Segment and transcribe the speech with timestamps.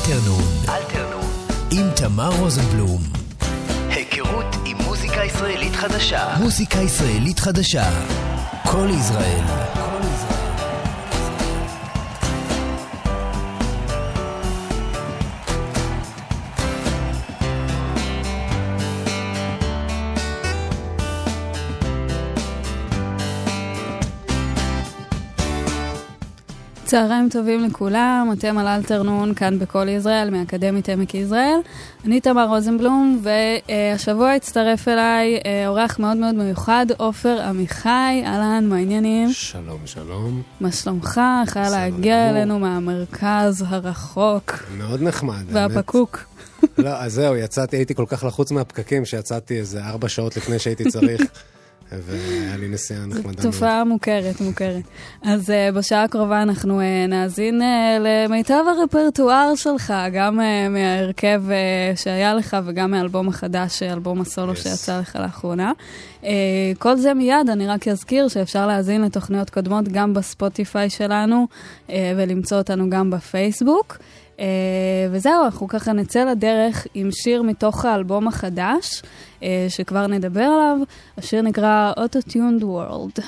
[0.00, 0.42] אלתרנון.
[0.68, 1.30] אלתרנון.
[1.70, 3.02] עם תמר רוזנבלום.
[3.88, 6.36] היכרות עם מוזיקה ישראלית חדשה.
[6.38, 7.84] מוזיקה ישראלית חדשה.
[8.64, 9.69] כל ישראל.
[26.90, 31.60] צהריים טובים לכולם, אתם על אלתרנון, כאן בכל ישראל, מאקדמית עמק יזרעאל.
[32.04, 38.22] אני תמר רוזנבלום, והשבוע הצטרף אליי אה, אורח מאוד מאוד מיוחד, עופר עמיחי.
[38.24, 39.32] אהלן, מה העניינים?
[39.32, 40.42] שלום, שלום.
[40.60, 41.20] מה שלומך?
[41.54, 44.52] היה להגיע אלינו מהמרכז הרחוק.
[44.78, 46.24] מאוד נחמד, והפקוק.
[46.78, 50.90] לא, אז זהו, יצאתי, הייתי כל כך לחוץ מהפקקים, שיצאתי איזה ארבע שעות לפני שהייתי
[50.90, 51.22] צריך.
[51.92, 53.40] והיה לי נסיעה נחמדה מאוד.
[53.40, 54.82] תופעה מוכרת, מוכרת.
[55.22, 57.64] אז uh, בשעה הקרובה אנחנו uh, נאזין uh,
[58.00, 64.56] למיטב הרפרטואר שלך, גם uh, מההרכב uh, שהיה לך וגם מהאלבום החדש, אלבום הסולו yes.
[64.56, 65.72] שיצא לך לאחרונה.
[66.22, 66.26] Uh,
[66.78, 71.46] כל זה מיד, אני רק אזכיר שאפשר להאזין לתוכניות קודמות גם בספוטיפיי שלנו
[71.88, 73.98] uh, ולמצוא אותנו גם בפייסבוק.
[74.40, 74.42] Uh,
[75.10, 79.02] וזהו, אנחנו ככה נצא לדרך עם שיר מתוך האלבום החדש,
[79.40, 80.76] uh, שכבר נדבר עליו.
[81.18, 83.20] השיר נקרא Auto-Tuned World.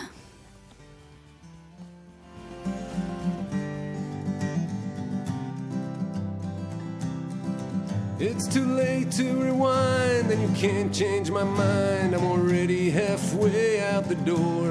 [8.29, 12.15] It's too late to rewind, and you can't change my mind.
[12.17, 14.69] I'm already halfway out the door.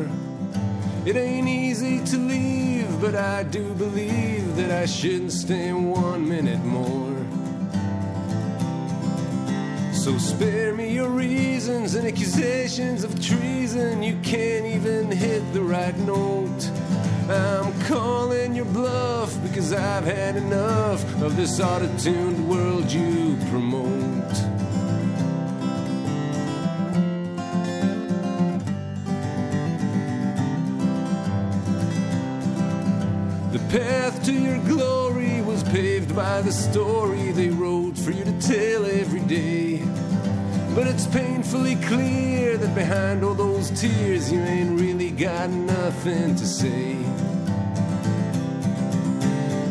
[1.04, 6.64] It ain't easy to leave, but I do believe that I shouldn't stay one minute
[6.64, 7.18] more.
[9.94, 14.04] So spare me your reasons and accusations of treason.
[14.04, 16.70] You can't even hit the right note.
[17.28, 24.61] I'm calling your bluff because I've had enough of this auto-tuned world you promote.
[33.72, 38.86] Path to your glory was paved by the story they wrote for you to tell
[38.86, 39.78] every day.
[40.76, 46.46] But it's painfully clear that behind all those tears, you ain't really got nothing to
[46.46, 46.98] say.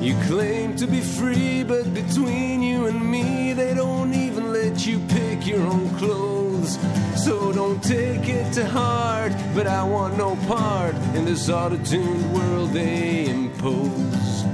[0.01, 4.99] You claim to be free, but between you and me, they don't even let you
[5.09, 6.50] pick your own clothes.
[7.17, 12.71] So don't take it to heart, but I want no part in this auto-tuned world
[12.73, 14.45] they impose.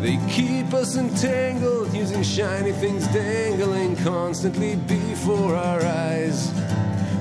[0.00, 6.50] They keep us entangled, using shiny things dangling constantly before our eyes.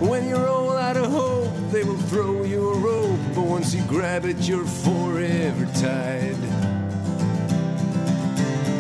[0.01, 3.83] When you're all out of hope, they will throw you a rope, but once you
[3.83, 6.39] grab it, you're forever tied.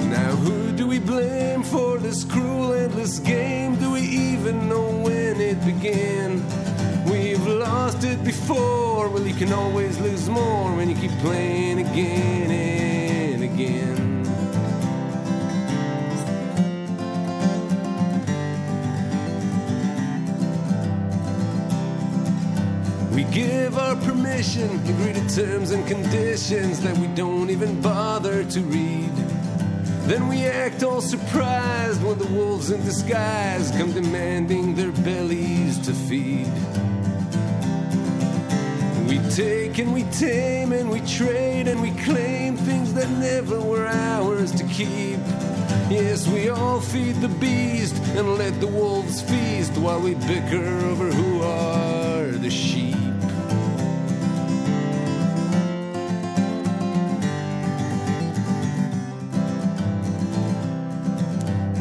[0.09, 3.75] Now, who do we blame for this cruel, endless game?
[3.77, 6.43] Do we even know when it began?
[7.09, 12.51] We've lost it before, well, you can always lose more when you keep playing again
[12.51, 14.02] and again.
[23.33, 29.11] Give our permission, agree to terms and conditions that we don't even bother to read.
[30.05, 35.93] Then we act all surprised when the wolves in disguise come demanding their bellies to
[35.93, 36.51] feed.
[39.07, 43.87] We take and we tame and we trade and we claim things that never were
[43.87, 45.19] ours to keep.
[45.89, 51.11] Yes, we all feed the beast and let the wolves feast while we bicker over
[51.11, 53.02] who are the sheep.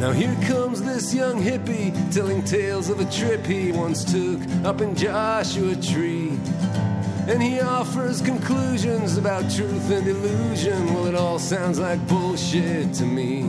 [0.02, 4.80] Now here comes this young hippie telling tales of a trip he once took up
[4.80, 6.30] in Joshua Tree.
[7.28, 10.92] And he offers conclusions about truth and illusion.
[10.92, 13.42] Well, it all sounds like bullshit to me.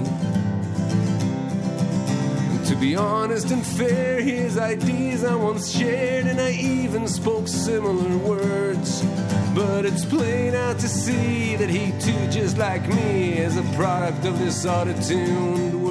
[2.67, 8.15] To be honest and fair, his ideas I once shared, and I even spoke similar
[8.19, 9.01] words.
[9.55, 14.23] But it's plain out to see that he too, just like me, is a product
[14.25, 15.82] of this auto-tuned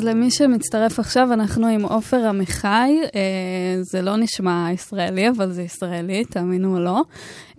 [0.00, 3.00] אז למי שמצטרף עכשיו, אנחנו עם עופר עמיחי.
[3.14, 7.02] אה, זה לא נשמע ישראלי, אבל זה ישראלי, תאמינו או לא.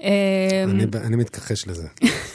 [0.03, 1.87] אה, אני, אני מתכחש לזה.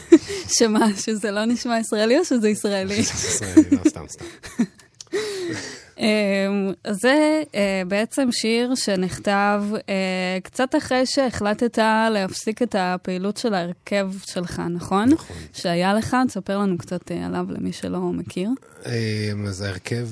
[0.58, 3.02] שמה, שזה לא נשמע ישראלי או שזה ישראלי?
[3.04, 4.24] שזה ישראלי, לא, סתם, סתם.
[5.98, 11.78] אמ, זה אה, בעצם שיר שנכתב אה, קצת אחרי שהחלטת
[12.12, 15.08] להפסיק את הפעילות של ההרכב שלך, נכון?
[15.08, 15.36] נכון.
[15.52, 18.50] שהיה לך, תספר לנו קצת אה, עליו למי שלא מכיר.
[18.86, 20.08] אמ, אז ההרכב,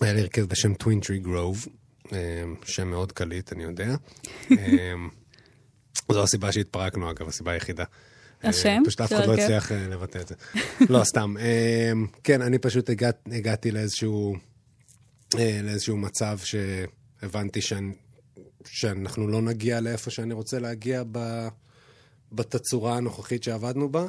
[0.00, 1.66] היה לי הרכב בשם טווין טרי גרוב,
[2.64, 3.94] שם מאוד קליט, אני יודע.
[4.50, 5.08] אמ,
[6.12, 7.84] זו הסיבה שהתפרקנו, אגב, הסיבה היחידה.
[8.42, 8.82] השם?
[8.86, 10.34] פשוט אף אחד לא הצליח אה, לבטא את זה.
[10.88, 11.34] לא, סתם.
[11.40, 11.92] אה,
[12.24, 12.90] כן, אני פשוט
[13.32, 14.36] הגעתי לאיזשהו,
[15.38, 17.60] אה, לאיזשהו מצב שהבנתי
[18.64, 21.02] שאנחנו לא נגיע לאיפה שאני רוצה להגיע
[22.32, 24.06] בתצורה הנוכחית שעבדנו בה.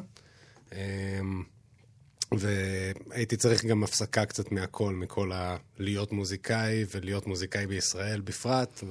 [2.32, 5.58] והייתי צריך גם הפסקה קצת מהכל, מכל ה...
[5.80, 8.84] להיות מוזיקאי ולהיות מוזיקאי בישראל בפרט,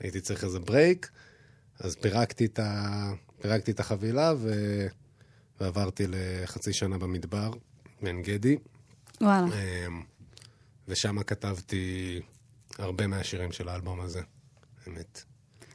[0.00, 1.10] והייתי צריך איזה ברייק.
[1.80, 3.12] אז פירקתי את, ה...
[3.46, 4.50] פירקתי את החבילה ו...
[5.60, 7.50] ועברתי לחצי שנה במדבר,
[8.02, 8.56] מעין גדי.
[9.20, 9.46] וואלה.
[9.46, 10.02] אמ,
[10.88, 12.20] ושם כתבתי
[12.78, 14.20] הרבה מהשירים של האלבום הזה,
[14.88, 15.22] אמת.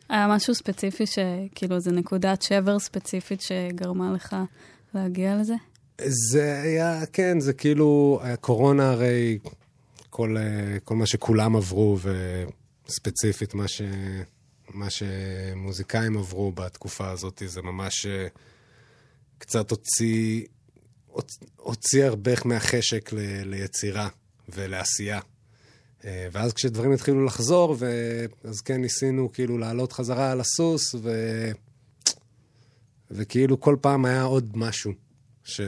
[0.10, 4.36] היה משהו ספציפי, שכאילו, איזה נקודת שבר ספציפית שגרמה לך
[4.94, 5.56] להגיע לזה?
[6.32, 9.40] זה היה, כן, זה כאילו, הקורונה הרי,
[10.10, 10.36] כל,
[10.84, 11.98] כל מה שכולם עברו,
[12.88, 13.82] וספציפית מה ש...
[14.74, 18.28] מה שמוזיקאים עברו בתקופה הזאת, זה ממש אה,
[19.38, 20.46] קצת הוציא,
[21.56, 24.10] הוציא הרבה מהחשק ל, ליצירה
[24.50, 25.20] ולעשייה.
[26.06, 27.86] אה, ואז כשדברים התחילו לחזור, ו...
[28.44, 31.12] אז כן ניסינו כאילו לעלות חזרה על הסוס, ו...
[33.12, 34.92] וכאילו כל פעם היה עוד משהו
[35.44, 35.62] ש...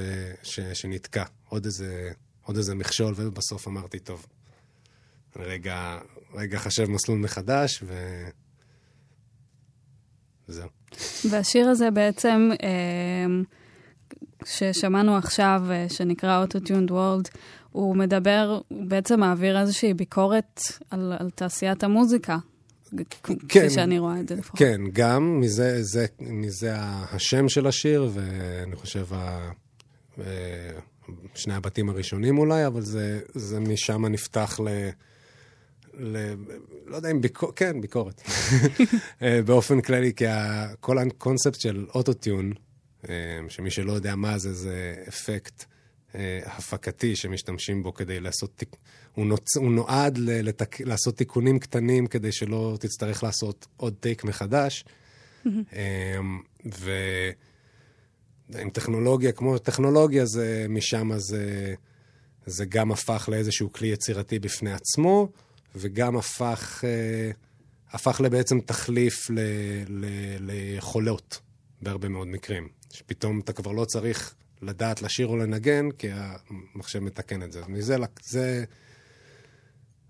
[0.44, 0.60] ש...
[0.60, 2.12] שנתקע, עוד איזה,
[2.42, 4.26] עוד איזה מכשול, ובסוף אמרתי, טוב,
[5.36, 6.00] רגע,
[6.34, 8.24] רגע חשב מסלול מחדש, ו...
[10.48, 10.68] זהו.
[11.30, 13.26] והשיר הזה בעצם, אה,
[14.46, 17.38] ששמענו עכשיו, אה, שנקרא Auto-Tuned World,
[17.72, 22.38] הוא מדבר, הוא בעצם מעביר איזושהי ביקורת על, על תעשיית המוזיקה.
[23.24, 24.60] כן, כפי שאני רואה את זה לפחות.
[24.60, 29.52] כן, גם מזה, זה, מזה השם של השיר, ואני חושב ה,
[30.20, 30.26] אה,
[31.36, 34.90] שני הבתים הראשונים אולי, אבל זה, זה משם נפתח ל...
[35.98, 36.34] ל...
[36.86, 38.22] לא יודע אם ביקורת, כן, ביקורת.
[39.22, 40.26] אה, באופן כללי, כי
[40.80, 42.54] כל הקונספט של אוטוטיון,
[43.10, 43.16] אה,
[43.50, 45.66] שמי שלא יודע מה זה, זה אפקט
[46.16, 48.64] אה, הפקתי שמשתמשים בו כדי לעשות...
[49.16, 49.58] הוא, נוצ...
[49.58, 50.82] הוא נועד לתק...
[50.82, 54.86] לעשות תיקונים קטנים כדי שלא תצטרך לעשות עוד טייק מחדש.
[56.66, 56.92] ו...
[58.60, 61.74] עם טכנולוגיה כמו טכנולוגיה, זה משם זה,
[62.46, 65.30] זה גם הפך לאיזשהו כלי יצירתי בפני עצמו,
[65.76, 67.32] וגם הפך, אה,
[67.92, 69.40] הפך לבעצם תחליף ל,
[69.88, 70.06] ל,
[70.40, 71.42] ליכולות
[71.82, 72.68] בהרבה מאוד מקרים.
[72.92, 77.62] שפתאום אתה כבר לא צריך לדעת לשיר או לנגן, כי המחשב מתקן את זה.
[77.68, 78.64] מזה, זה,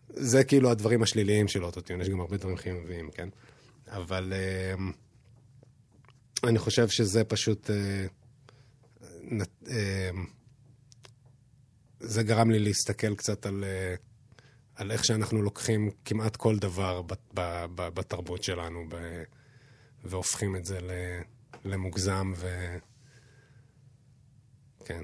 [0.10, 3.30] זה כאילו הדברים השליליים של אוטוטיון, יש גם הרבה דברים חיוביים, כן?
[3.88, 4.80] אבל uh,
[6.48, 7.70] אני חושב שזה פשוט...
[7.70, 7.74] Uh,
[12.00, 13.64] זה גרם לי להסתכל קצת על...
[14.76, 17.02] על איך שאנחנו לוקחים כמעט כל דבר
[17.76, 19.24] בתרבות שלנו ב,
[20.04, 20.80] והופכים את זה
[21.66, 22.48] למוגזם ו...
[24.86, 25.02] כן.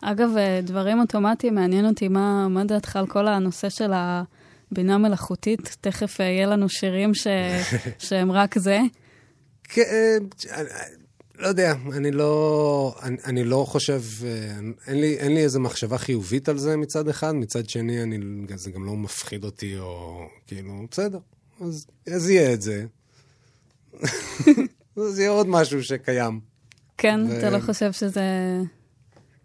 [0.00, 5.76] אגב, אה, דברים אוטומטיים, מעניין אותי מה, מה דעתך על כל הנושא של הבינה מלאכותית.
[5.80, 7.26] תכף אה, יהיה לנו שירים ש...
[8.08, 8.80] שהם רק זה.
[11.40, 15.60] אה, לא יודע, אני לא, אני, אני לא חושב, אה, אין לי, אין לי איזו
[15.60, 18.18] מחשבה חיובית על זה מצד אחד, מצד שני אני,
[18.54, 21.18] זה גם לא מפחיד אותי, או כאילו, בסדר,
[21.60, 22.84] אז, אז יהיה את זה.
[24.96, 26.40] אז יהיה עוד משהו שקיים.
[26.98, 27.38] כן, ו...
[27.38, 28.22] אתה לא חושב שזה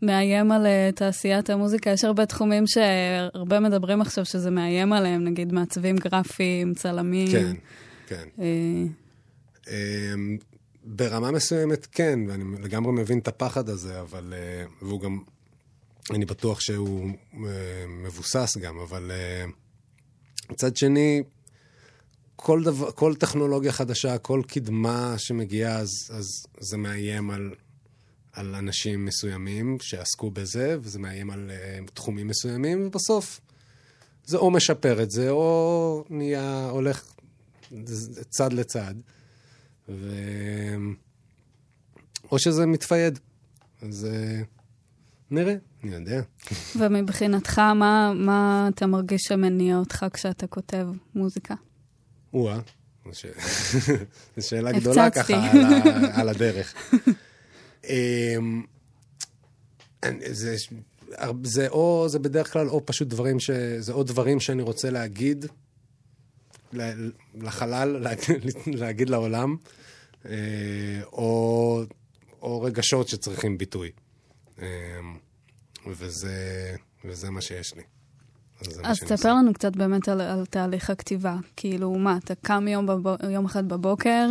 [0.02, 1.90] מאיים על uh, תעשיית המוזיקה?
[1.90, 7.32] יש הרבה תחומים שהרבה מדברים עכשיו שזה מאיים עליהם, נגיד מעצבים גרפיים, צלמים.
[7.32, 7.54] כן,
[8.08, 8.28] כן.
[9.66, 9.70] Uh...
[10.86, 14.34] ברמה מסוימת כן, ואני לגמרי מבין את הפחד הזה, אבל...
[14.38, 15.20] אה, והוא גם...
[16.12, 19.46] אני בטוח שהוא אה, מבוסס גם, אבל אה,
[20.50, 21.24] מצד שני,
[22.36, 26.26] כל, דבר, כל טכנולוגיה חדשה, כל קדמה שמגיעה, אז, אז
[26.60, 27.56] זה מאיים על,
[28.32, 31.52] על אנשים מסוימים שעסקו בזה, וזה מאיים על
[31.94, 33.42] תחומים מסוימים, ובסוף
[34.26, 37.16] זה או משפר את זה, או נהיה, הולך
[38.30, 38.94] צד לצד.
[39.90, 40.10] ו...
[42.32, 43.20] או שזה מתפייד.
[43.82, 44.46] אז uh,
[45.32, 46.22] נראה, אני יודע.
[46.80, 51.56] ומבחינתך, מה, מה אתה מרגיש שמניע אותך כשאתה כותב מוזיקה?
[52.34, 52.60] או-אה,
[54.38, 55.82] זו שאלה גדולה ככה על, ה,
[56.22, 56.94] על הדרך.
[57.84, 58.64] אמ,
[60.32, 60.56] זה,
[61.44, 63.52] זה או, זה בדרך כלל, או פשוט דברים ש...
[63.80, 65.46] זה או דברים שאני רוצה להגיד
[67.36, 68.08] לחלל,
[68.68, 69.56] להגיד לעולם,
[70.26, 71.82] אה, או,
[72.42, 73.92] או רגשות שצריכים ביטוי.
[74.60, 74.66] אמ,
[75.88, 77.84] וזה, וזה מה שיש לי.
[78.84, 81.36] אז תספר לנו קצת באמת על, על תהליך הכתיבה.
[81.56, 83.24] כאילו, מה, אתה קם יום, בב...
[83.30, 84.28] יום אחד בבוקר,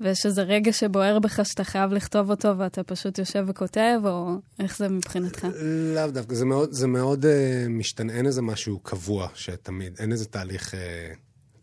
[0.00, 4.78] ויש איזה רגע שבוער בך שאתה חייב לכתוב אותו ואתה פשוט יושב וכותב, או איך
[4.78, 5.46] זה מבחינתך?
[5.94, 7.28] לאו דווקא, זה מאוד, זה מאוד uh,
[7.68, 10.76] משתנה, אין איזה משהו קבוע שתמיד, אין איזה תהליך uh,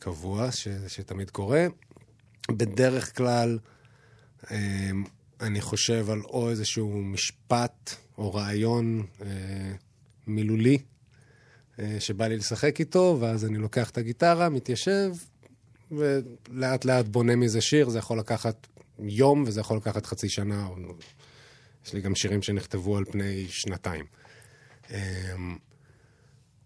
[0.02, 1.66] קבוע ש, שתמיד קורה.
[2.52, 3.60] בדרך כלל,
[4.42, 4.50] uh,
[5.42, 9.24] אני חושב על או איזשהו משפט או רעיון uh,
[10.28, 10.78] מילולי
[11.80, 15.12] אה, שבא לי לשחק איתו, ואז אני לוקח את הגיטרה, מתיישב,
[15.92, 17.90] ולאט לאט בונה מזה שיר.
[17.90, 18.68] זה יכול לקחת
[19.00, 20.68] יום, וזה יכול לקחת חצי שנה.
[21.86, 24.06] יש לי גם שירים שנכתבו על פני שנתיים.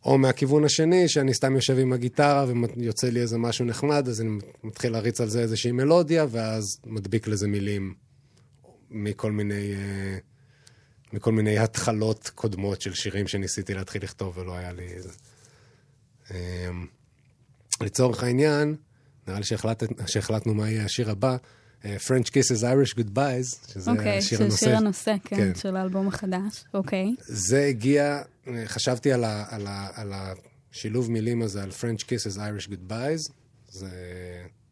[0.06, 2.46] או מהכיוון השני, שאני סתם יושב עם הגיטרה
[2.78, 4.30] ויוצא לי איזה משהו נחמד, אז אני
[4.64, 7.94] מתחיל להריץ על זה איזושהי מלודיה, ואז מדביק לזה מילים
[8.90, 9.74] מכל מיני...
[9.74, 10.36] Uh,
[11.14, 15.10] מכל מיני התחלות קודמות של שירים שניסיתי להתחיל לכתוב ולא היה לי איזה...
[16.32, 16.88] אמ,
[17.82, 18.76] לצורך העניין,
[19.28, 21.38] נראה לי שהחלט, שהחלטנו מה יהיה השיר הבא,
[21.86, 24.66] French Kisses Irish Goodbyes, שזה okay, אוקיי, שיר הנושא.
[24.66, 27.16] שיר הנושא, כן, כן, של האלבום החדש, אוקיי.
[27.20, 27.24] Okay.
[27.28, 28.22] זה הגיע,
[28.66, 33.32] חשבתי על, ה, על, ה, על השילוב מילים הזה, על French Kisses Irish Goodbyes,
[33.70, 33.88] זה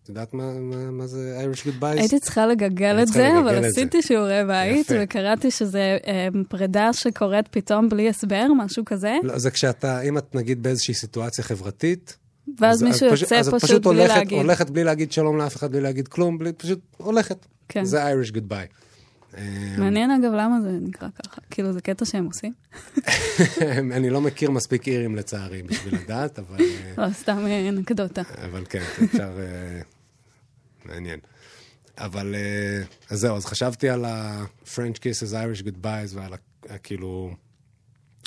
[0.03, 2.00] את יודעת מה, מה, מה זה Irish Goodbyes?
[2.00, 7.89] הייתי צריכה לגגל את זה, אבל עשיתי שיעורי בית, וקראתי שזה um, פרידה שקורית פתאום
[7.89, 9.15] בלי הסבר, משהו כזה.
[9.24, 12.17] לא, זה כשאתה, אם את נגיד באיזושהי סיטואציה חברתית,
[12.59, 14.38] ואז מישהו יוצא פשוט, פשוט, פשוט בלי הולכת, להגיד.
[14.38, 17.45] הולכת בלי להגיד שלום לאף אחד, בלי להגיד כלום, בלי, פשוט הולכת.
[17.69, 17.85] כן.
[17.85, 19.38] זה Irish Goodbye.
[19.77, 22.53] מעניין אגב למה זה נקרא ככה, כאילו זה קטע שהם עושים.
[23.95, 26.57] אני לא מכיר מספיק אירים לצערי בשביל לדעת, אבל...
[26.97, 28.21] לא, סתם אנקדוטה.
[28.45, 29.31] אבל כן, אפשר...
[30.85, 31.19] מעניין.
[31.97, 32.35] אבל
[33.09, 36.77] אז זהו, אז חשבתי על ה-French Kisses, Irish Goodbyes ועל ה...
[36.77, 37.31] כאילו...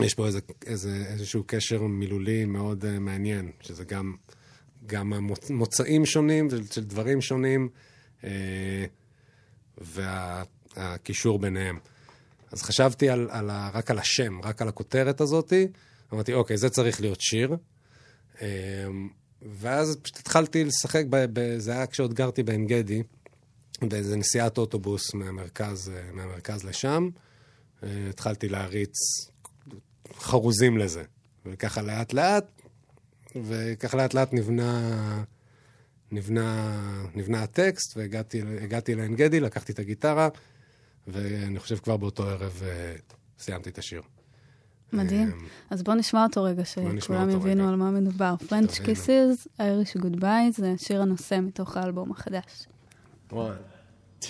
[0.01, 4.15] יש פה איזה, איזה, איזשהו קשר מילולי מאוד uh, מעניין, שזה גם,
[4.87, 7.69] גם המוצאים שונים של, של דברים שונים,
[8.23, 8.27] uh,
[9.79, 10.43] וה...
[10.77, 11.79] הקישור ביניהם.
[12.53, 15.53] אז חשבתי על, על ה, רק על השם, רק על הכותרת הזאת.
[16.13, 17.57] אמרתי, אוקיי, זה צריך להיות שיר.
[18.41, 19.09] אמ,
[19.43, 23.03] ואז פשוט התחלתי לשחק, ב, ב, זה היה כשעוד גרתי בעין גדי,
[23.83, 27.09] באיזה נסיעת אוטובוס מהמרכז, מהמרכז לשם.
[27.83, 28.95] התחלתי להריץ
[30.19, 31.03] חרוזים לזה.
[31.47, 32.45] וככה לאט לאט,
[33.37, 35.25] וככה לאט לאט נבנה,
[36.13, 36.79] נבנה,
[37.15, 40.29] נבנה הטקסט, והגעתי לעין גדי, לקחתי את הגיטרה.
[41.09, 44.03] ואני חושב כבר באותו ערב uh, סיימתי את השיר.
[44.93, 45.31] מדהים.
[45.31, 45.35] Um,
[45.71, 47.69] אז בוא נשמע אותו רגע, שכולם יבינו.
[47.69, 48.35] על מה מדובר.
[48.49, 52.67] French Kisses, Irish Goodbye, זה שיר הנושא מתוך האלבום החדש.
[53.31, 53.35] One,
[54.21, 54.27] two,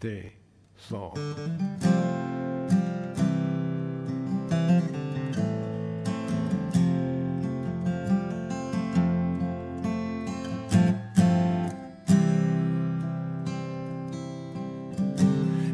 [0.00, 0.30] three,
[0.90, 1.14] four.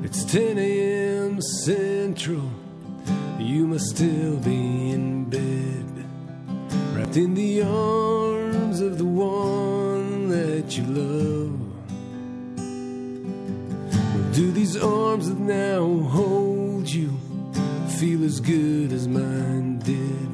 [0.03, 1.41] It's 10 a.m.
[1.65, 2.51] Central.
[3.39, 6.05] You must still be in bed,
[6.95, 11.59] wrapped in the arms of the one that you love.
[14.35, 15.85] Do these arms that now
[18.01, 20.33] feel as good as mine did?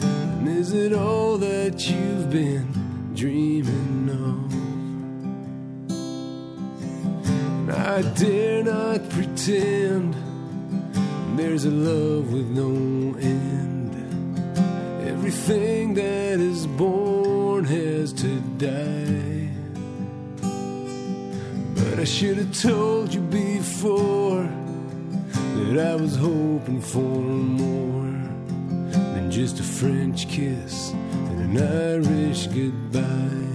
[0.00, 4.50] And is it all that you've been dreaming of?
[7.68, 10.16] I dare not pretend
[11.36, 12.70] there's a love with no
[13.20, 13.94] end.
[15.06, 19.50] Everything that is born has to die.
[21.74, 24.48] But I should have told you before
[25.60, 28.02] that I was hoping for more
[28.92, 33.49] than just a French kiss and an Irish goodbye.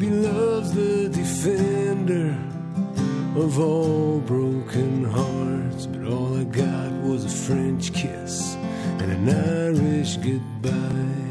[0.00, 2.34] Maybe love's the defender
[3.36, 8.54] of all broken hearts, but all I got was a French kiss
[8.98, 11.29] and an Irish goodbye.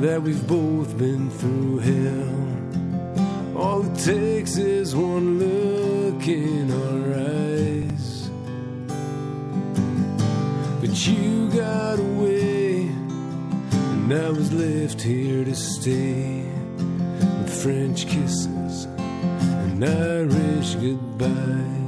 [0.00, 2.40] That we've both been through hell.
[3.54, 8.30] All it takes is one look in our eyes.
[10.80, 12.88] But you got away,
[13.72, 16.46] and I was left here to stay
[16.78, 21.79] with French kisses and Irish goodbyes.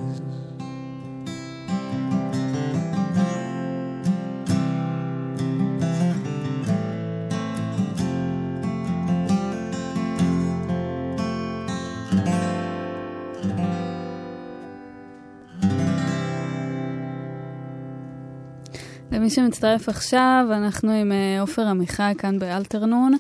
[19.33, 23.17] שמצטרף עכשיו, אנחנו עם אה, עופר עמיחי כאן באלתרנון,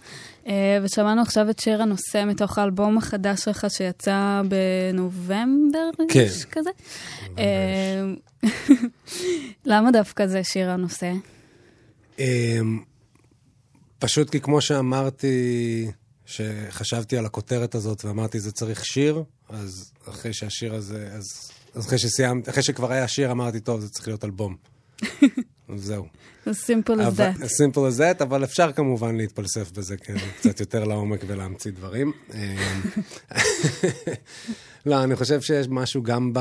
[0.46, 6.26] אה, ושמענו עכשיו את שיר הנושא מתוך האלבום החדש שלך שיצא בנובמבר, כן.
[6.50, 6.70] כזה.
[7.38, 8.02] אה,
[9.64, 11.12] למה דווקא זה שיר הנושא?
[13.98, 15.90] פשוט כי כמו שאמרתי,
[16.26, 21.98] שחשבתי על הכותרת הזאת ואמרתי, זה צריך שיר, אז אחרי שהשיר הזה, אז, אז אחרי
[21.98, 24.56] שסיימת, אחרי שכבר היה שיר, אמרתי, טוב, זה צריך להיות אלבום.
[25.76, 26.06] זהו.
[26.46, 27.44] זה simple as that.
[27.44, 32.12] simple as that, אבל אפשר כמובן להתפלסף בזה כן, קצת יותר לעומק ולהמציא דברים.
[32.34, 32.80] אמ,
[34.86, 36.38] לא, אני חושב שיש משהו גם ב...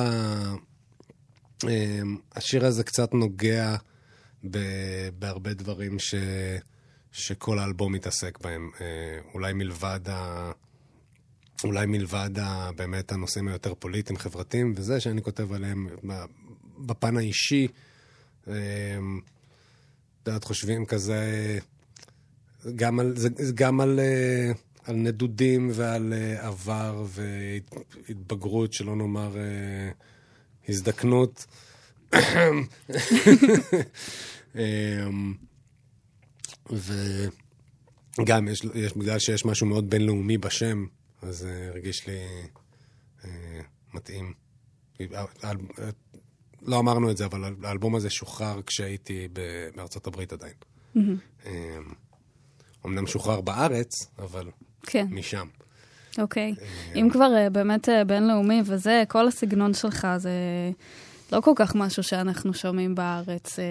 [1.64, 3.76] אמ, השיר הזה קצת נוגע
[4.52, 6.16] ב- בהרבה דברים ש...
[7.12, 8.70] שכל האלבום מתעסק בהם.
[8.82, 8.86] אה,
[9.34, 10.52] אולי מלבד ה...
[11.64, 12.72] אולי מלבד ה...
[12.76, 15.88] באמת הנושאים היותר פוליטיים, חברתיים, וזה שאני כותב עליהם
[16.80, 17.68] בפן האישי.
[18.48, 19.20] אמ,
[20.24, 21.60] את יודעת, חושבים כזה,
[22.76, 24.52] גם על, זה, גם על, אה,
[24.84, 29.92] על נדודים ועל אה, עבר והתבגרות, שלא נאמר אה,
[30.70, 31.46] הזדקנות.
[34.56, 35.34] אמ,
[38.20, 40.86] וגם, יש, יש, בגלל שיש משהו מאוד בינלאומי בשם,
[41.22, 42.18] אז הרגיש לי
[43.94, 44.34] מתאים.
[46.66, 49.28] לא אמרנו את זה, אבל האלבום הזה שוחרר כשהייתי
[49.76, 50.54] בארצות הברית עדיין.
[50.96, 51.12] אמ,
[52.86, 54.46] אמנם שוחרר בארץ, אבל
[54.84, 55.48] כן, משם.
[56.18, 56.54] אוקיי.
[56.96, 60.32] אם כבר אה, באמת אה, בינלאומי וזה, כל הסגנון שלך זה
[61.32, 63.60] לא כל כך משהו שאנחנו שומעים בארץ.
[63.60, 63.64] אה,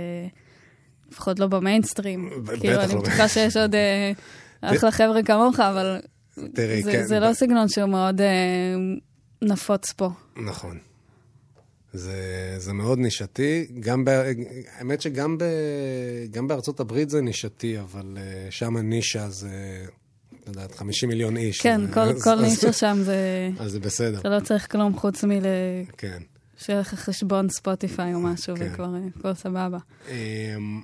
[1.10, 2.30] לפחות לא במיינסטרים.
[2.60, 3.00] כאילו, אני לא.
[3.00, 3.74] בטוחה שיש עוד
[4.60, 6.00] אחלה חבר'ה כמוך, אבל
[6.36, 7.04] זה- כן.
[7.06, 8.20] זה לא סגנון שהוא מאוד
[9.42, 10.08] נפוץ פה.
[10.36, 10.78] נכון.
[11.92, 13.66] זה, זה מאוד נישתי.
[13.80, 14.08] גם ב,
[14.78, 15.44] האמת שגם ב,
[16.30, 19.84] גם בארצות הברית זה נישתי, אבל uh, שם הנישה זה,
[20.42, 21.60] את יודעת, 50 מיליון איש.
[21.60, 23.50] כן, זה, כל- אז, כל אז, נישה שם זה...
[23.58, 25.42] אז זה בסדר, אתה לא צריך כלום חוץ מל...
[25.96, 26.22] כן.
[26.56, 28.68] שיהיה לך חשבון ספוטיפיי או משהו, כן.
[28.72, 29.78] וכבר אה, הכל סבבה.
[30.08, 30.82] אמ,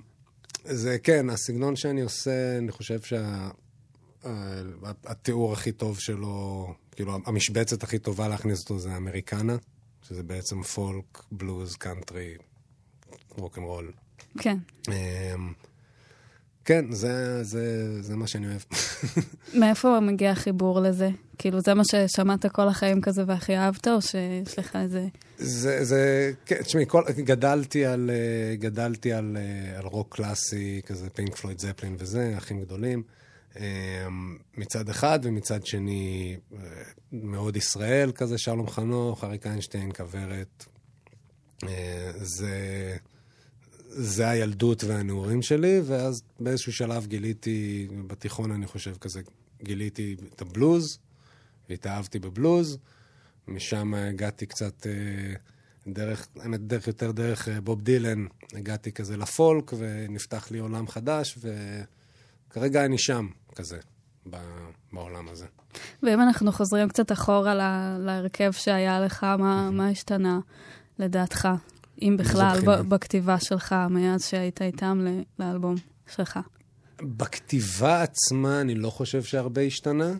[0.64, 2.98] זה כן, הסגנון שאני עושה, אני חושב
[4.24, 9.56] שהתיאור הכי טוב שלו, כאילו המשבצת הכי טובה להכניס אותו זה אמריקנה,
[10.08, 12.34] שזה בעצם פולק, בלוז, קאנטרי,
[13.30, 13.92] רוקנרול.
[14.38, 14.56] כן.
[14.88, 15.52] אמ,
[16.64, 18.60] כן, זה, זה, זה מה שאני אוהב.
[19.60, 21.10] מאיפה מגיע החיבור לזה?
[21.38, 25.06] כאילו, זה מה ששמעת כל החיים כזה והכי אהבת, או שיש לך איזה...
[25.38, 26.84] זה, זה, כן, תשמעי,
[27.16, 32.60] גדלתי על, אה, גדלתי על, אה, על רוק קלאסי, כזה פינק פלויד זפלין וזה, אחים
[32.60, 33.02] גדולים.
[33.56, 34.08] אה,
[34.56, 36.58] מצד אחד, ומצד שני, אה,
[37.12, 40.64] מאוד ישראל, כזה שלום חנוך, אריק איינשטיין, כוורת.
[41.64, 42.96] אה, זה,
[43.88, 49.20] זה הילדות והנעורים שלי, ואז באיזשהו שלב גיליתי, בתיכון אני חושב כזה,
[49.62, 50.98] גיליתי את הבלוז,
[51.68, 52.78] והתאהבתי בבלוז.
[53.48, 55.34] משם הגעתי קצת אה,
[55.92, 61.38] דרך, האמת, דרך יותר דרך בוב דילן, הגעתי כזה לפולק, ונפתח לי עולם חדש,
[62.50, 63.78] וכרגע אני שם, כזה,
[64.92, 65.46] בעולם הזה.
[66.02, 70.38] ואם אנחנו חוזרים קצת אחורה ל- להרכב שהיה לך, מה, מה השתנה
[70.98, 71.48] לדעתך,
[72.02, 72.60] אם בכלל?
[72.66, 75.06] ב- בכתיבה שלך, מאז שהיית איתם
[75.38, 75.74] לאלבום
[76.14, 76.38] שלך?
[77.02, 80.12] בכתיבה עצמה אני לא חושב שהרבה השתנה.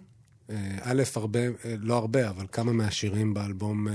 [0.51, 3.95] אה, א', הרבה, אה, לא הרבה, אבל כמה מהשירים באלבום, אה,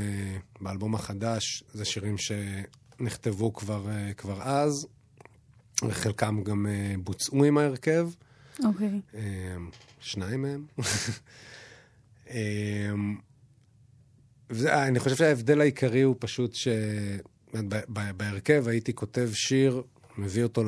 [0.62, 3.86] באלבום החדש, זה שירים שנכתבו כבר,
[4.18, 4.88] כבר אז,
[5.84, 8.10] וחלקם גם אה, בוצעו עם ההרכב.
[8.66, 9.02] אוקיי.
[9.14, 10.66] אמ, שניים מהם.
[14.50, 16.68] וזה- אני חושב שההבדל העיקרי הוא פשוט ש...
[17.54, 19.84] ב- ב- בהרכב הייתי כותב שיר,
[20.18, 20.64] מביא אותו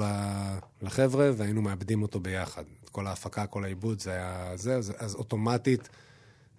[0.82, 2.64] לחבר'ה, והיינו מאבדים אותו ביחד.
[2.92, 5.90] כל ההפקה, כל העיבוד, זה היה זה, אז, אז אוטומטית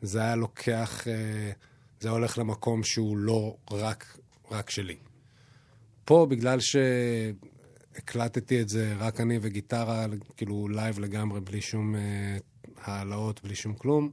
[0.03, 1.51] זה היה לוקח, אה,
[2.01, 4.19] זה היה הולך למקום שהוא לא רק,
[4.51, 4.97] רק שלי.
[6.05, 6.59] פה, בגלל
[7.95, 12.37] שהקלטתי את זה רק אני וגיטרה, כאילו live לגמרי, בלי שום אה,
[12.83, 14.11] העלאות, בלי שום כלום,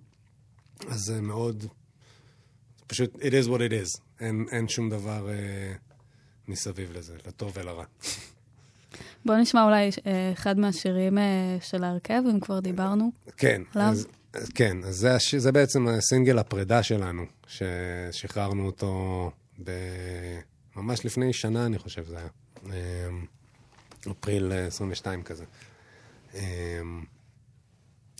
[0.88, 1.66] אז זה מאוד...
[2.88, 4.02] פשוט, it is what it is.
[4.20, 5.74] אין, אין שום דבר אה,
[6.48, 7.84] מסביב לזה, לטוב ולרע.
[9.26, 13.12] בוא נשמע אולי אה, אחד מהשירים אה, של ההרכב, אם כבר דיברנו.
[13.38, 13.90] כן, עליו?
[14.34, 15.36] אז, כן, אז זה, הש...
[15.36, 19.32] זה בעצם הסינגל הפרידה שלנו, ששחררנו אותו
[19.64, 19.72] ב...
[20.76, 22.28] ממש לפני שנה, אני חושב זה היה.
[22.66, 23.26] אמ,
[24.08, 25.44] אפריל אה, 22 כזה.
[26.36, 26.40] אמ,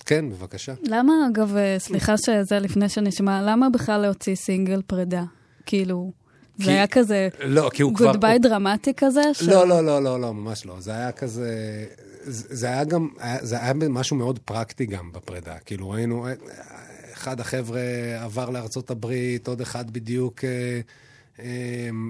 [0.06, 0.74] כן, בבקשה.
[0.84, 5.24] למה, אגב, אה, סליחה שזה לפני שנשמע, למה בכלל להוציא סינגל פרידה?
[5.66, 6.12] כאילו,
[6.58, 8.06] כי- זה היה כזה לא, כי הוא כבר...
[8.12, 9.22] גוד ביי הוא- דרמטי כזה?
[9.34, 10.76] ש- לא, לא, לא, לא, לא, ממש לא.
[10.80, 11.86] זה היה כזה...
[12.24, 13.08] זה היה גם,
[13.42, 15.58] זה היה משהו מאוד פרקטי גם בפרידה.
[15.66, 16.34] כאילו, ראינו, אה,
[17.14, 17.82] אחד החבר'ה
[18.20, 20.82] עבר לארצות הברית, עוד אחד בדיוק אה, אה,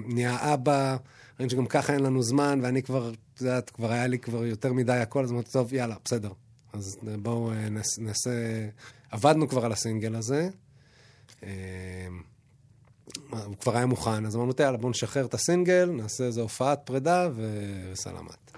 [0.08, 0.96] נהיה אבא,
[1.38, 4.72] ראינו שגם ככה אין לנו זמן, ואני כבר, את יודעת, כבר היה לי כבר יותר
[4.72, 6.32] מדי הכל, אז אמרתי, טוב, יאללה, בסדר.
[6.72, 8.30] אז בואו אה, נעש- נעשה...
[9.10, 10.48] עבדנו כבר על הסינגל הזה.
[11.42, 11.48] אה,
[13.30, 17.28] הוא כבר היה מוכן, אז אמרנו, יאללה, בואו נשחרר את הסינגל, נעשה איזו הופעת פרידה
[17.34, 18.50] ו- וסלמת.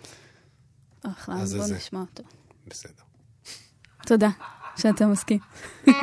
[1.02, 1.74] אחלה, אז אז זה בוא זה.
[1.76, 2.22] נשמע אותו.
[2.66, 3.02] בסדר.
[4.06, 4.28] תודה
[4.76, 5.38] שאתה מסכים.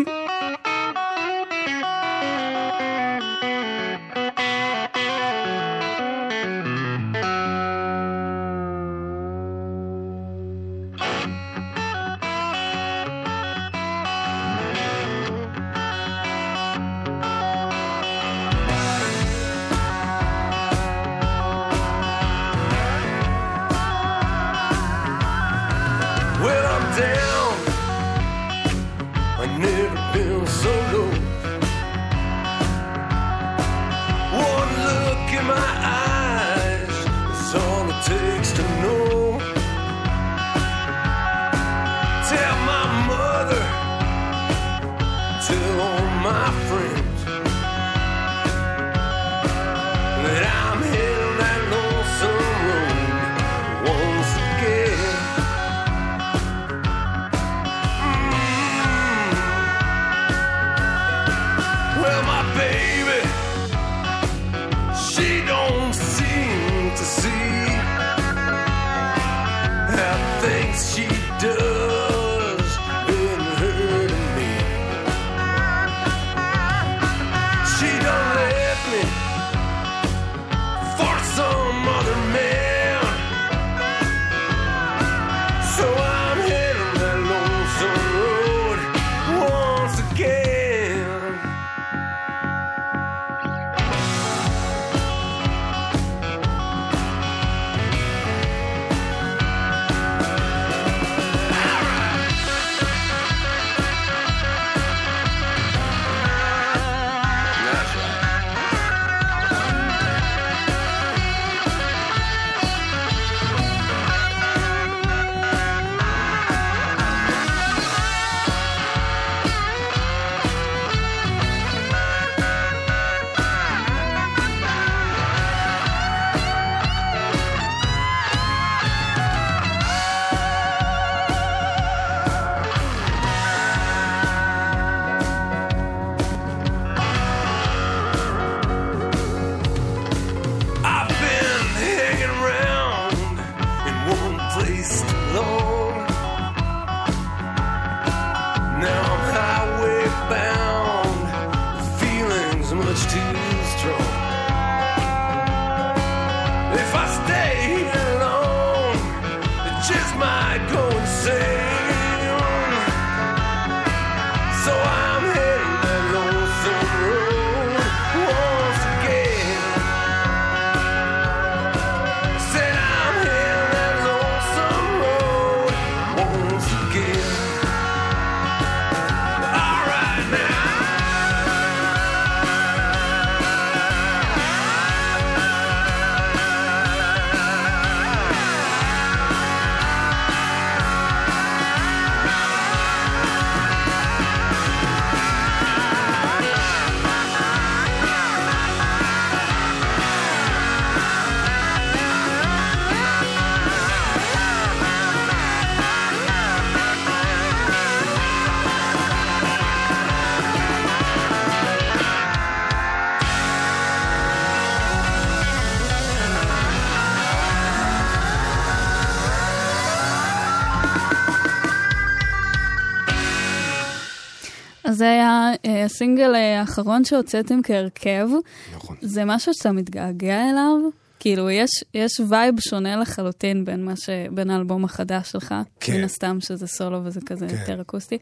[224.92, 228.28] אז זה היה אה, הסינגל אה, האחרון שהוצאתם כהרכב.
[228.76, 228.96] נכון.
[229.02, 230.90] זה משהו שאתה מתגעגע אליו?
[231.20, 234.10] כאילו, יש, יש וייב שונה לחלוטין בין, ש...
[234.32, 235.94] בין האלבום החדש שלך, כן.
[235.98, 237.56] מן הסתם שזה סולו וזה כזה כן.
[237.60, 238.18] יותר אקוסטי,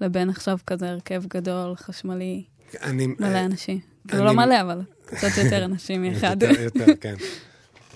[0.00, 2.42] לבין עכשיו כזה הרכב גדול, חשמלי,
[2.82, 3.06] אני...
[3.06, 3.78] מלא אנשים.
[4.08, 6.42] כאילו אני- לא מלא, אבל קצת יותר אנשים מאחד.
[6.42, 7.14] יותר, יותר, כן.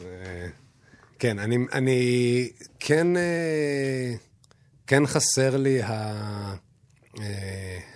[0.04, 0.46] אה,
[1.18, 2.48] כן, אני, אני
[2.80, 4.12] כן, אה,
[4.86, 6.54] כן חסר לי ה, אה,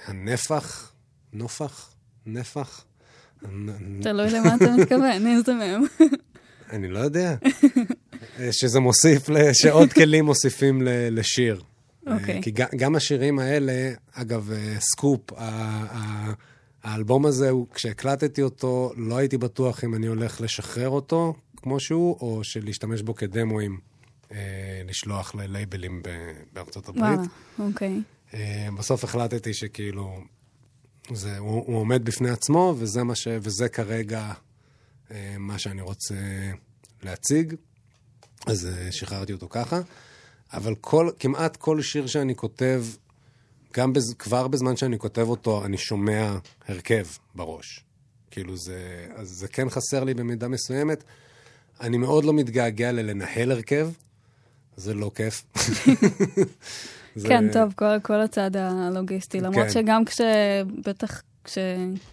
[0.07, 0.93] הנפח,
[1.33, 1.91] נופח,
[2.27, 2.85] נפח.
[4.03, 5.83] תלוי למה אתה מתכוון, איזה מהם.
[6.73, 7.35] אני לא יודע.
[8.41, 9.23] אה, שזה מוסיף,
[9.53, 11.63] שעוד כלים מוסיפים לשיר.
[12.07, 12.37] אוקיי.
[12.37, 13.73] אה, כי ג- גם השירים האלה,
[14.13, 15.21] אגב, אה, סקופ,
[16.83, 22.41] האלבום הזה, כשהקלטתי אותו, לא הייתי בטוח אם אני הולך לשחרר אותו כמו שהוא, או
[22.45, 23.79] שלהשתמש בו כדמואים,
[24.33, 24.39] אה,
[24.89, 26.03] לשלוח ללייבלים
[26.53, 27.05] בארצות הברית.
[27.05, 27.23] וואלה,
[27.59, 27.89] אוקיי.
[27.93, 27.99] אה,
[28.79, 30.21] בסוף החלטתי שכאילו,
[31.13, 34.33] זה, הוא, הוא עומד בפני עצמו, וזה, מה ש, וזה כרגע
[35.11, 36.15] אה, מה שאני רוצה
[37.03, 37.55] להציג.
[38.47, 39.81] אז אה, שחררתי אותו ככה.
[40.53, 42.85] אבל כל, כמעט כל שיר שאני כותב,
[43.75, 47.85] גם בז, כבר בזמן שאני כותב אותו, אני שומע הרכב בראש.
[48.31, 51.05] כאילו זה, אז זה כן חסר לי במידה מסוימת.
[51.81, 53.91] אני מאוד לא מתגעגע ללנהל הרכב,
[54.77, 55.45] זה לא כיף.
[57.15, 59.71] זה- כן, טוב, כל, כל הצד הלוגיסטי, למרות כן.
[59.71, 60.21] שגם כש...
[60.87, 61.59] בטח כש,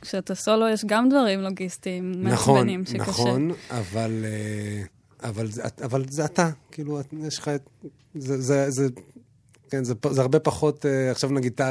[0.01, 2.99] כשאתה סולו יש גם דברים לוגיסטיים נכון, מעצבנים שקשה.
[2.99, 4.83] נכון, אבל, אה,
[5.29, 5.47] אבל,
[5.83, 7.69] אבל זה אתה, כאילו, יש לך את...
[8.15, 8.87] זה, זה, זה,
[9.69, 11.61] כן, זה, זה הרבה פחות, אה, עכשיו נגיד,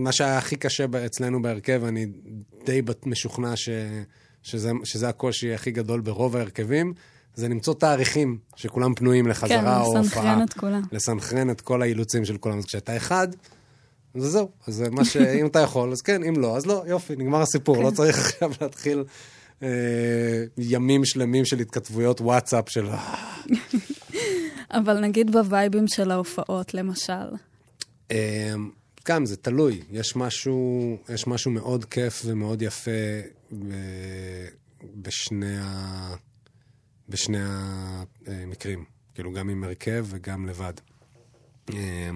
[0.00, 2.06] מה שהיה הכי קשה אצלנו בהרכב, אני
[2.66, 3.68] די משוכנע ש,
[4.42, 6.94] שזה, שזה הקושי הכי גדול ברוב ההרכבים,
[7.38, 10.00] זה למצוא תאריכים שכולם פנויים לחזרה או כן, הופעה.
[10.00, 10.82] לסנכרן את כולם.
[10.92, 12.58] לסנכרן את כל האילוצים של כולם.
[12.58, 13.28] אז כשאתה אחד,
[14.14, 14.48] אז זהו.
[14.66, 15.16] אז זה מה ש...
[15.40, 17.76] אם אתה יכול, אז כן, אם לא, אז לא, יופי, נגמר הסיפור.
[17.76, 17.82] כן.
[17.82, 19.04] לא צריך עכשיו להתחיל
[19.62, 19.68] אה,
[20.58, 22.86] ימים שלמים של התכתבויות וואטסאפ של...
[24.70, 27.28] אבל נגיד בווייבים של ההופעות, למשל.
[28.10, 28.54] אה,
[29.08, 29.82] גם, זה תלוי.
[29.90, 32.90] יש משהו, יש משהו מאוד כיף ומאוד יפה
[33.52, 33.74] ב,
[34.94, 36.14] בשני, ה,
[37.08, 37.38] בשני
[38.26, 38.84] המקרים.
[39.14, 40.72] כאילו, גם עם הרכב וגם לבד.
[41.74, 42.10] אה,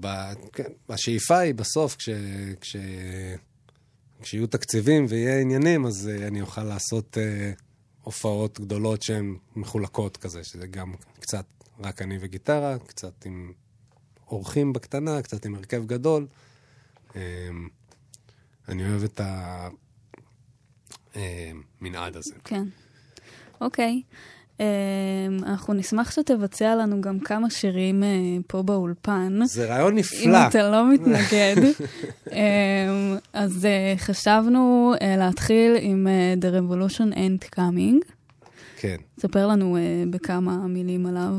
[0.00, 0.06] ב,
[0.52, 2.08] כן, השאיפה היא בסוף, כש,
[2.60, 2.76] כש,
[4.22, 7.52] כשיהיו תקציבים ויהיה עניינים, אז אה, אני אוכל לעשות אה,
[8.02, 11.44] הופעות גדולות שהן מחולקות כזה, שזה גם קצת
[11.80, 13.52] רק אני וגיטרה, קצת עם
[14.28, 16.26] אורחים בקטנה, קצת עם הרכב גדול.
[17.16, 17.20] אה,
[18.68, 19.20] אני אוהב את
[21.14, 22.34] המנעד הזה.
[22.44, 22.64] כן.
[23.60, 24.02] אוקיי.
[24.60, 24.64] אמ,
[25.44, 28.08] אנחנו נשמח שתבצע לנו גם כמה שירים אה,
[28.46, 29.38] פה באולפן.
[29.44, 30.46] זה רעיון אם נפלא.
[30.48, 31.56] אתה לא מתנגד.
[32.32, 36.06] אמ, אז אה, חשבנו אה, להתחיל עם
[36.40, 38.12] The Revolution Ain't Coming.
[38.76, 38.96] כן.
[39.20, 39.78] ספר לנו
[40.10, 41.32] בכמה מילים עליו.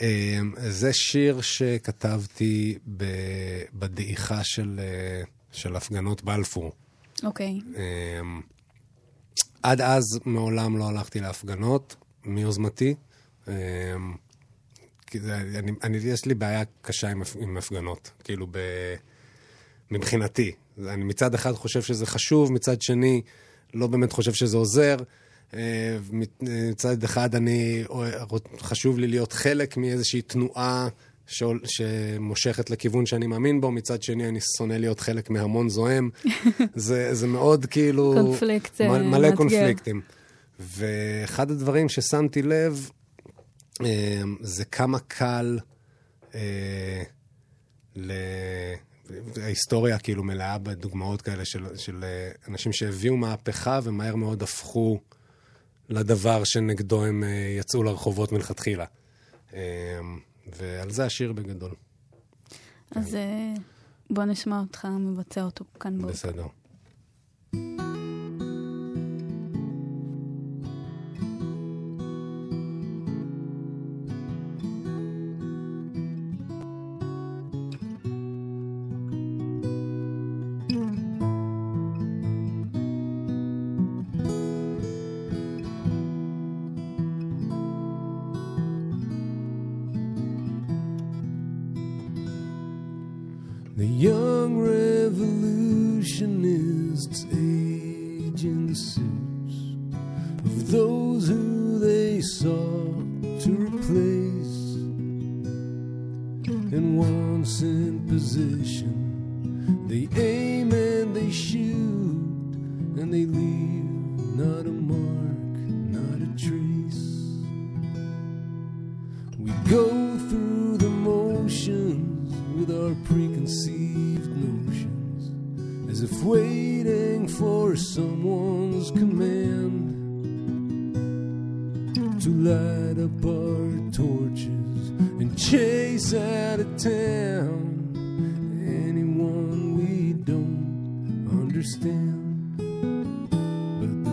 [0.00, 2.78] אמ, זה שיר שכתבתי
[3.74, 4.80] בדעיכה של,
[5.52, 6.72] של הפגנות בלפור.
[7.24, 7.60] אוקיי.
[7.76, 8.40] אמ,
[9.62, 12.94] עד אז מעולם לא הלכתי להפגנות, מיוזמתי.
[13.48, 13.52] אמ,
[15.14, 18.58] אני, אני, יש לי בעיה קשה עם, עם הפגנות, כאילו ב,
[19.90, 20.52] מבחינתי.
[20.88, 23.22] אני מצד אחד חושב שזה חשוב, מצד שני
[23.74, 24.96] לא באמת חושב שזה עוזר.
[25.54, 25.98] אה,
[26.40, 27.84] מצד אחד אני,
[28.58, 30.88] חשוב לי להיות חלק מאיזושהי תנועה
[31.26, 36.10] שעול- שמושכת לכיוון שאני מאמין בו, מצד שני אני שונא להיות חלק מהמון זועם.
[36.74, 38.14] זה, זה מאוד כאילו...
[38.22, 39.36] קונפליקט, אה, מ- מלא מאתגר.
[39.36, 40.00] קונפליקטים.
[40.60, 42.90] ואחד הדברים ששמתי לב,
[43.84, 45.58] אה, זה כמה קל
[46.34, 47.02] אה,
[47.96, 48.12] ל...
[49.42, 55.00] ההיסטוריה כאילו מלאה בדוגמאות כאלה של, של אה, אנשים שהביאו מהפכה ומהר מאוד הפכו
[55.88, 58.84] לדבר שנגדו הם אה, יצאו לרחובות מלכתחילה.
[60.46, 61.74] ועל זה השיר בגדול.
[62.96, 63.54] אז אה,
[64.10, 65.98] בוא נשמע אותך מבצע אותו כאן.
[65.98, 66.46] בסדר.
[67.54, 68.01] The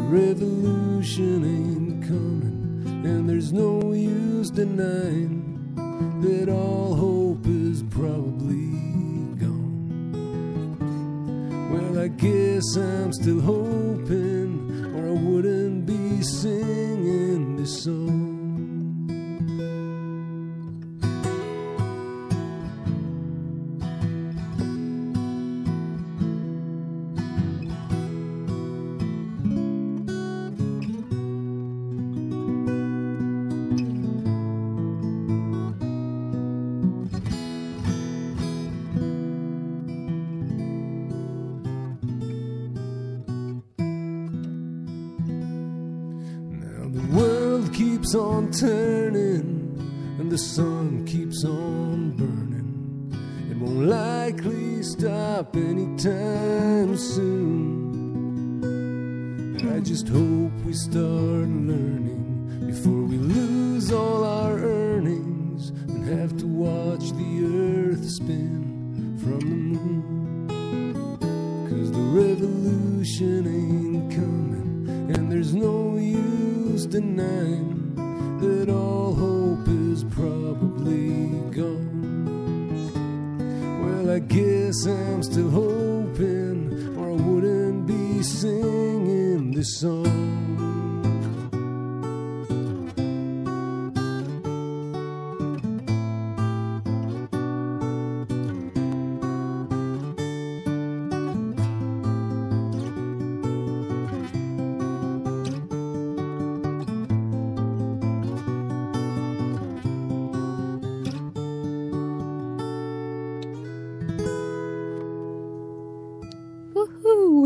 [0.10, 5.46] revolution ain't coming, and there's no use denying
[6.22, 8.72] that all hope is probably
[9.38, 10.10] gone.
[11.72, 13.89] Well, I guess I'm still hoping,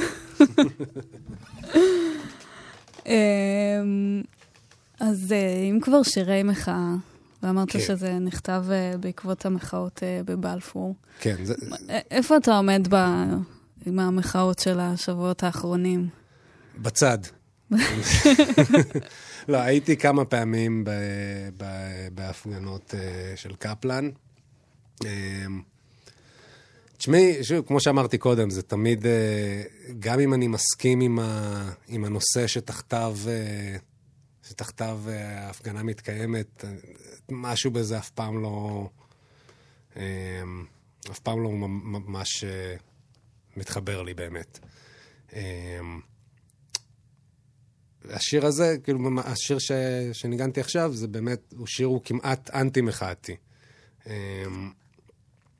[5.00, 6.94] אז אה, אם כבר שירי מחאה,
[7.42, 7.80] ואמרת כן.
[7.80, 11.54] שזה נכתב אה, בעקבות המחאות אה, בבלפור, כן, זה,
[12.10, 12.96] איפה אתה עומד ב...
[13.86, 16.08] עם המחאות של השבועות האחרונים?
[16.78, 17.18] בצד.
[19.48, 20.90] לא, הייתי כמה פעמים ב,
[21.56, 21.64] ב,
[22.14, 22.94] בהפגנות
[23.36, 24.10] של קפלן.
[27.00, 29.62] תשמעי, שוב, כמו שאמרתי קודם, זה תמיד, אה,
[29.98, 33.76] גם אם אני מסכים עם, ה, עם הנושא שתחתיו, אה,
[34.48, 36.64] שתחתיו אה, ההפגנה מתקיימת,
[37.30, 38.88] משהו בזה אף פעם לא,
[41.10, 42.44] אף פעם לא ממ- ממש
[43.56, 44.58] מתחבר לי באמת.
[48.04, 49.72] השיר הזה, כאילו, השיר ש...
[50.12, 53.36] שניגנתי עכשיו, זה באמת, הוא שיר הוא כמעט אנטי-מחאתי.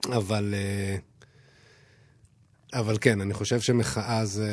[0.07, 0.55] אבל,
[2.75, 4.51] אבל כן, אני חושב שמחאה זה,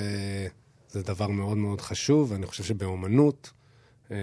[0.90, 3.52] זה דבר מאוד מאוד חשוב, ואני חושב שבאומנות,
[4.12, 4.18] אה,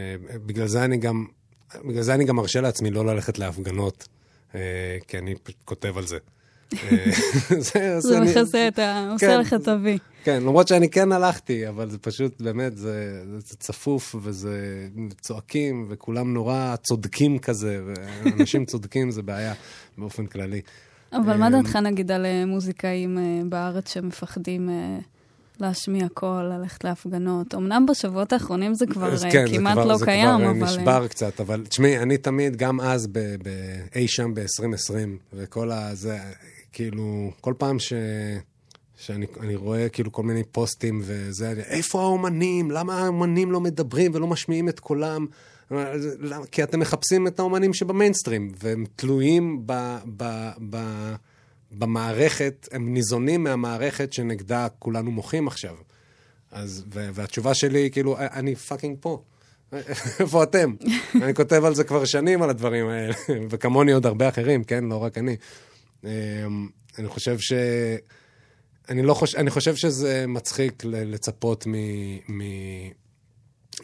[0.47, 1.25] בגלל זה אני גם,
[1.85, 4.09] בגלל זה אני גם מרשה לעצמי לא ללכת להפגנות,
[4.55, 4.61] אה,
[5.09, 5.35] כי אני
[5.65, 6.19] כותב על זה.
[7.99, 9.11] זה מכסה את ה...
[9.13, 9.41] עושה כן.
[9.41, 9.99] לך את ה-V.
[10.25, 14.89] כן, למרות שאני כן הלכתי, אבל זה פשוט, באמת, זה, זה צפוף וזה
[15.21, 17.81] צועקים, וכולם נורא צודקים כזה,
[18.25, 19.55] ואנשים צודקים זה בעיה
[19.99, 20.61] באופן כללי.
[21.17, 24.99] אבל מה דעתך נגיד על אה, מוזיקאים אה, בארץ שמפחדים אה,
[25.61, 27.55] להשמיע קול, ללכת להפגנות?
[27.55, 30.55] אמנם בשבועות האחרונים זה כבר כן, כמעט זה כבר, לא זה קיים, אבל...
[30.55, 33.09] זה כבר נשבר קצת, אבל תשמעי, אני תמיד, גם אז,
[33.95, 34.95] אי שם ב-2020,
[35.33, 35.95] וכל ה...
[35.95, 36.19] זה,
[36.73, 37.93] כאילו, כל פעם ש...
[38.97, 42.71] שאני רואה כאילו כל מיני פוסטים וזה, איפה האומנים?
[42.71, 45.27] למה האומנים לא מדברים ולא משמיעים את קולם?
[46.51, 49.73] כי אתם מחפשים את האומנים שבמיינסטרים, והם תלויים ב,
[50.17, 50.79] ב, ב,
[51.73, 55.75] במערכת, הם ניזונים מהמערכת שנגדה כולנו מוחים עכשיו.
[56.51, 59.23] אז, והתשובה שלי היא כאילו, אני fucking פה.
[60.21, 60.75] איפה אתם?
[61.23, 63.15] אני כותב על זה כבר שנים, על הדברים האלה,
[63.51, 64.85] וכמוני עוד הרבה אחרים, כן?
[64.85, 65.37] לא רק אני.
[66.05, 66.09] אמ,
[66.99, 67.53] אני חושב ש...
[68.89, 69.35] אני, לא חוש...
[69.35, 71.75] אני חושב שזה מצחיק לצפות מ...
[72.29, 72.43] מ...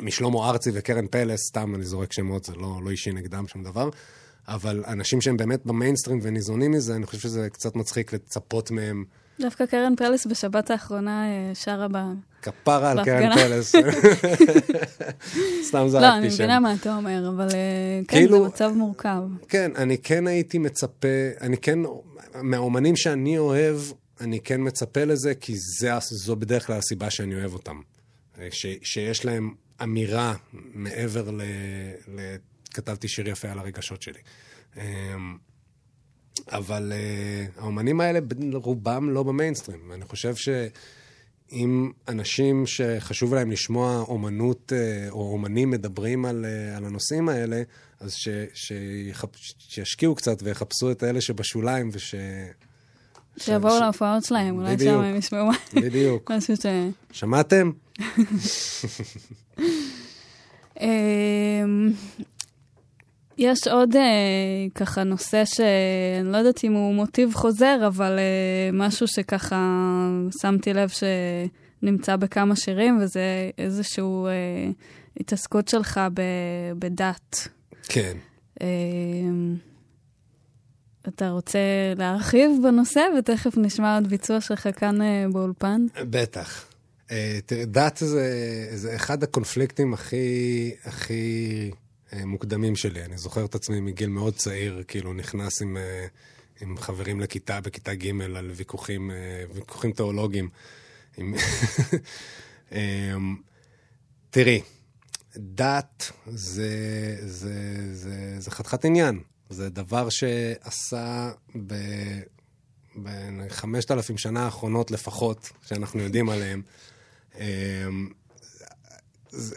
[0.00, 3.88] משלמה ארצי וקרן פלס, סתם אני זורק שמות, זה לא, לא אישי נגדם שום דבר,
[4.48, 9.04] אבל אנשים שהם באמת במיינסטרים וניזונים מזה, אני חושב שזה קצת מצחיק לצפות מהם.
[9.40, 11.96] דווקא קרן פלס בשבת האחרונה אה, שרה ב...
[12.42, 13.74] כפרה על קרן פלס.
[15.68, 16.00] סתם זרקתי שם.
[16.00, 19.22] לא, אני מבינה מה אתה אומר, אבל אה, כן, כאילו, זה מצב מורכב.
[19.48, 21.08] כן, אני כן הייתי מצפה,
[21.40, 21.78] אני כן,
[22.42, 23.76] מהאומנים שאני אוהב,
[24.20, 27.80] אני כן מצפה לזה, כי זה, זו בדרך כלל הסיבה שאני אוהב אותם.
[28.40, 31.42] אה, ש, שיש להם אמירה מעבר ל,
[32.08, 32.36] ל...
[32.74, 34.20] כתבתי שיר יפה על הרגשות שלי.
[34.76, 34.82] אמ,
[36.48, 38.18] אבל uh, האומנים האלה,
[38.54, 39.92] רובם לא במיינסטרים.
[39.92, 46.84] אני חושב שאם אנשים שחשוב להם לשמוע אומנות uh, או אומנים מדברים על, uh, על
[46.84, 47.62] הנושאים האלה,
[48.00, 49.28] אז ש, שיחפ...
[49.58, 52.14] שישקיעו קצת ויחפשו את האלה שבשוליים וש...
[53.38, 53.80] שיבואו ש...
[53.80, 55.50] להופעות שלהם, אולי שם הם ישמעו.
[56.30, 56.66] משהו ש...
[57.12, 57.70] שמעתם?
[60.80, 61.92] אמ,
[63.38, 64.02] יש עוד אה,
[64.74, 69.56] ככה נושא שאני לא יודעת אם הוא מוטיב חוזר, אבל אה, משהו שככה
[70.40, 74.70] שמתי לב שנמצא בכמה שירים, וזה איזושהי אה,
[75.20, 76.22] התעסקות שלך ב,
[76.78, 77.48] בדת.
[77.88, 78.16] כן.
[78.62, 78.66] אה,
[81.08, 81.58] אתה רוצה
[81.96, 85.86] להרחיב בנושא, ותכף נשמע עוד ביצוע שלך כאן אה, באולפן?
[86.10, 86.69] בטח.
[87.10, 91.70] אה, תראה, דת זה, זה אחד הקונפליקטים הכי, הכי
[92.12, 93.04] אה, מוקדמים שלי.
[93.04, 95.76] אני זוכר את עצמי מגיל מאוד צעיר, כאילו נכנס עם,
[96.60, 99.10] עם חברים לכיתה, בכיתה ג' על ויכוחים,
[99.54, 100.48] ויכוחים תיאולוגיים.
[101.16, 101.34] עם...
[104.30, 104.62] תראי,
[105.36, 106.68] דת זה,
[107.26, 107.54] זה,
[107.92, 109.20] זה, זה חתיכת עניין.
[109.50, 111.30] זה דבר שעשה
[111.66, 111.74] ב...
[113.02, 116.89] בחמשת אלפים שנה האחרונות לפחות, שאנחנו יודעים עליהם, אמ,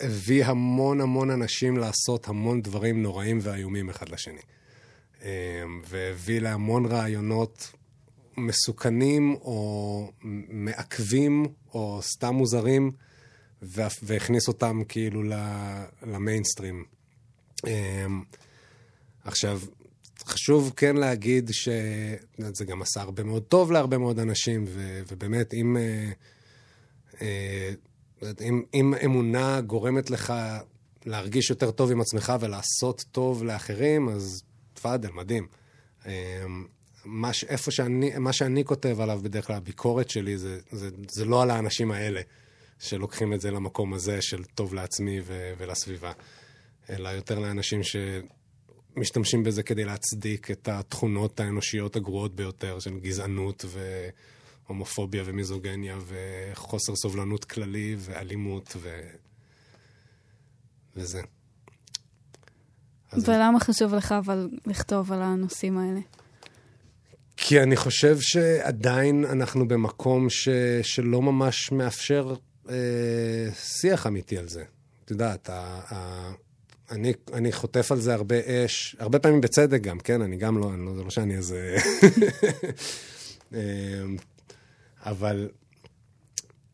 [0.01, 4.41] הביא המון המון אנשים לעשות המון דברים נוראים ואיומים אחד לשני.
[5.21, 5.27] אמ,
[5.87, 7.71] והביא להמון רעיונות
[8.37, 10.11] מסוכנים או
[10.49, 12.91] מעכבים או סתם מוזרים,
[13.61, 15.23] והכניס אותם כאילו
[16.03, 16.85] למיינסטרים.
[17.67, 18.23] אמ,
[19.23, 19.61] עכשיו,
[20.25, 24.65] חשוב כן להגיד שזה גם עשה הרבה מאוד טוב להרבה מאוד אנשים,
[25.07, 26.11] ובאמת, אם, אה,
[28.41, 30.33] אם, אם אמונה גורמת לך
[31.05, 34.43] להרגיש יותר טוב עם עצמך ולעשות טוב לאחרים, אז
[34.73, 35.47] תפאדל, מדהים.
[36.05, 36.45] אה,
[37.05, 41.25] מה, ש, איפה שאני, מה שאני כותב עליו בדרך כלל, הביקורת שלי, זה, זה, זה
[41.25, 42.21] לא על האנשים האלה
[42.79, 46.11] שלוקחים את זה למקום הזה של טוב לעצמי ו, ולסביבה,
[46.89, 47.95] אלא יותר לאנשים ש...
[48.95, 53.65] משתמשים בזה כדי להצדיק את התכונות האנושיות הגרועות ביותר של גזענות
[54.73, 58.99] והומופוביה ומיזוגניה וחוסר סובלנות כללי ואלימות ו...
[60.95, 61.21] וזה.
[63.13, 65.99] ולמה חשוב לך אבל לכתוב על הנושאים האלה?
[67.37, 70.49] כי אני חושב שעדיין אנחנו במקום ש...
[70.81, 72.35] שלא ממש מאפשר
[72.69, 72.75] אה,
[73.55, 74.63] שיח אמיתי על זה.
[75.05, 75.79] את יודעת, ה...
[75.93, 76.31] ה...
[76.91, 80.21] אני, אני חוטף על זה הרבה אש, הרבה פעמים בצדק גם, כן?
[80.21, 81.75] אני גם לא, אני לא זה לא שאני איזה...
[85.05, 85.49] אמ, אבל,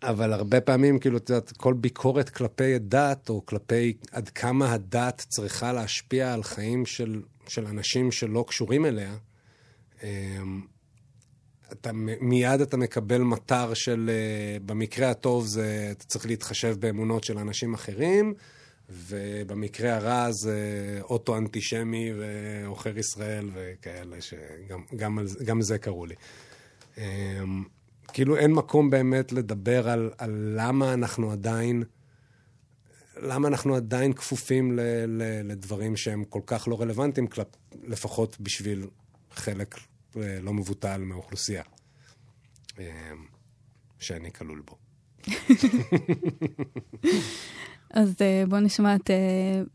[0.04, 5.26] אבל הרבה פעמים, כאילו, את יודעת, כל ביקורת כלפי דת, או כלפי עד כמה הדת
[5.30, 9.16] צריכה להשפיע על חיים של, של אנשים שלא קשורים אליה,
[10.04, 10.62] אמ,
[11.72, 17.38] אתה, מיד אתה מקבל מטר של, אה, במקרה הטוב זה, אתה צריך להתחשב באמונות של
[17.38, 18.34] אנשים אחרים,
[18.90, 20.58] ובמקרה הרע זה
[21.02, 26.16] אוטו-אנטישמי ועוכר ישראל וכאלה, שגם גם, גם זה קראו לי.
[28.14, 31.84] כאילו אין מקום באמת לדבר על, על למה אנחנו עדיין,
[33.18, 37.48] למה אנחנו עדיין כפופים ל, ל, לדברים שהם כל כך לא רלוונטיים, כלפ,
[37.84, 38.88] לפחות בשביל
[39.32, 39.76] חלק
[40.18, 41.64] אה, לא מבוטל מהאוכלוסייה,
[42.80, 42.84] אמ,
[44.00, 44.78] שאני כלול בו.
[47.94, 49.10] אז uh, בוא נשמע את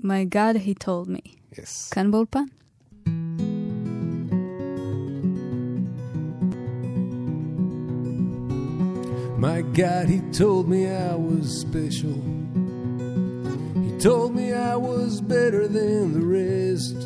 [0.00, 1.30] My God He Told Me.
[1.52, 1.90] Yes.
[1.90, 2.44] כאן באולפן.
[9.44, 12.14] My God, He told me I was special.
[13.84, 16.96] He told me I was better than the rest.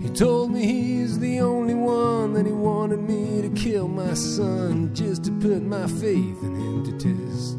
[0.00, 4.94] He told me He's the only one that He wanted me to kill my son
[4.94, 7.58] just to put my faith in Him to test.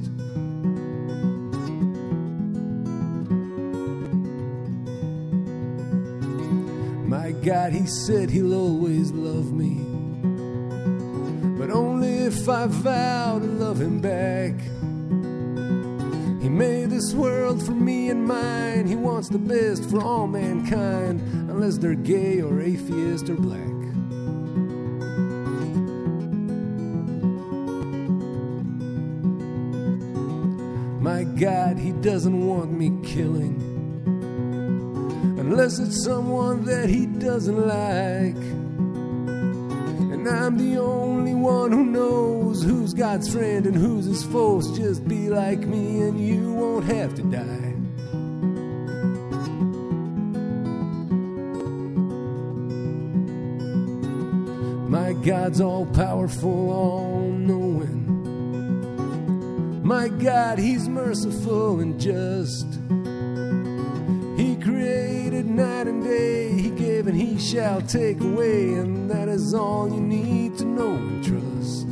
[7.06, 9.89] My God, He said He'll always love me,
[11.70, 14.54] but only if I vow to love Him back.
[16.42, 18.88] He made this world for me and mine.
[18.88, 23.60] He wants the best for all mankind, unless they're gay or atheist or black.
[31.00, 33.66] My God, He doesn't want me killing
[35.38, 38.59] unless it's someone that he doesn't like.
[40.20, 44.62] And I'm the only one who knows who's God's friend and who's his foe.
[44.76, 47.74] Just be like me and you won't have to die.
[54.90, 58.04] My God's all powerful, all knowing.
[59.82, 62.69] My God, He's merciful and just.
[67.40, 71.88] He shall take away, and that is all you need to know and trust.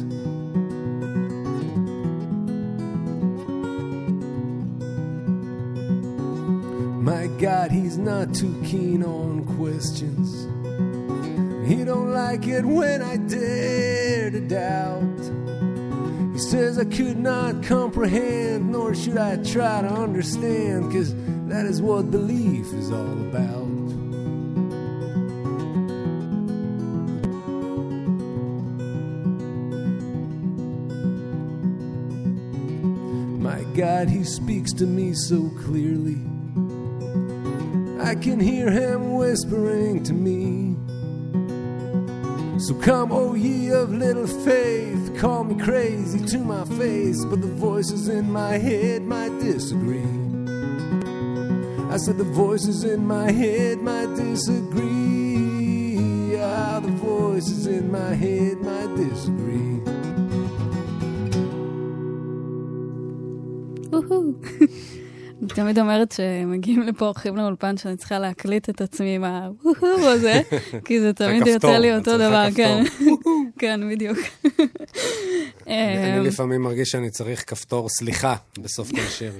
[7.01, 10.43] My God, He's not too keen on questions.
[11.65, 16.33] He don't like it when I dare to doubt.
[16.33, 21.15] He says I could not comprehend, nor should I try to understand, cause
[21.47, 23.66] that is what belief is all about.
[34.47, 36.21] Speaks to me so clearly.
[38.01, 40.77] I can hear Him whispering to me.
[42.57, 47.51] So come, O ye of little faith, call me crazy to my face, but the
[47.59, 50.15] voices in my head might disagree.
[51.91, 55.57] I said the voices in my head might disagree.
[56.39, 58.56] Ah, the voices in my head
[65.57, 70.41] תמיד אומרת שמגיעים לפה אורחים לאולפן שאני צריכה להקליט את עצמי עם הוהו הזה,
[70.85, 72.83] כי זה תמיד יוצא לי אותו דבר, כן.
[73.59, 74.17] כן, בדיוק.
[75.67, 79.33] אני לפעמים מרגיש שאני צריך כפתור סליחה בסוף כל שיר.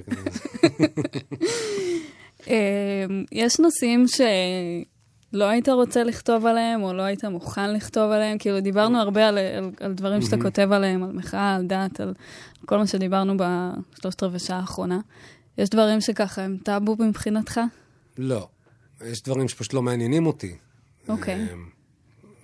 [3.32, 8.38] יש נושאים שלא היית רוצה לכתוב עליהם, או לא היית מוכן לכתוב עליהם?
[8.38, 12.14] כאילו, דיברנו הרבה על, על, על דברים שאתה כותב עליהם, על מחאה, על דת, על
[12.66, 14.98] כל מה שדיברנו בשלושת רבעי שעה האחרונה.
[15.58, 17.60] יש דברים שככה הם טאבו מבחינתך?
[18.18, 18.48] לא.
[19.04, 20.56] יש דברים שפשוט לא מעניינים אותי.
[21.08, 21.46] אוקיי.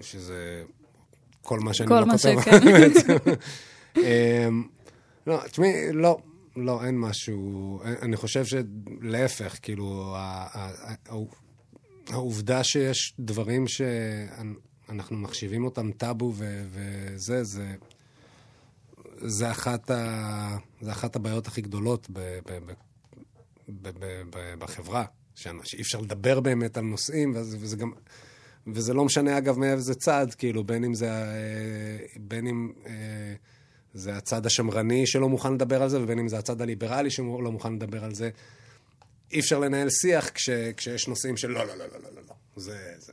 [0.01, 0.63] שזה
[1.43, 2.41] כל מה שאני כל לא מה כותב.
[2.41, 2.65] שכן.
[2.73, 3.13] בעצם.
[3.97, 4.65] אמ,
[5.27, 6.19] לא, תשמעי, לא,
[6.57, 7.81] לא, אין משהו.
[8.03, 10.17] אני חושב שלהפך, כאילו,
[12.09, 17.75] העובדה שיש דברים שאנחנו מחשיבים אותם טאבו וזה, זה...
[19.27, 20.57] זה אחת, ה...
[20.81, 22.19] זה אחת הבעיות הכי גדולות ב...
[22.21, 22.59] ב...
[22.67, 22.73] ב...
[24.59, 25.05] בחברה,
[25.35, 27.93] שאי אפשר לדבר באמת על נושאים, וזה, וזה גם...
[28.67, 33.35] וזה לא משנה, אגב, מאיזה צד, כאילו, בין אם זה, אה, בין אם אה,
[33.95, 37.75] זה הצד השמרני שלא מוכן לדבר על זה, ובין אם זה הצד הליברלי שלא מוכן
[37.75, 38.31] לדבר על זה.
[39.33, 42.35] אי אפשר לנהל שיח כש, כשיש נושאים של לא, לא, לא, לא, לא, לא, לא.
[42.57, 43.13] זה, זה.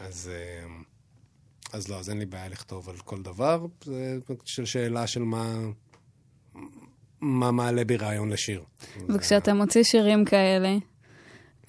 [0.00, 0.66] אז, אה,
[1.72, 3.66] אז לא, אז אין לי בעיה לכתוב על כל דבר.
[3.84, 4.18] זה
[4.64, 5.58] שאלה של מה,
[7.20, 8.62] מה מעלה בי רעיון לשיר.
[9.08, 10.76] וכשאתה מוציא שירים כאלה,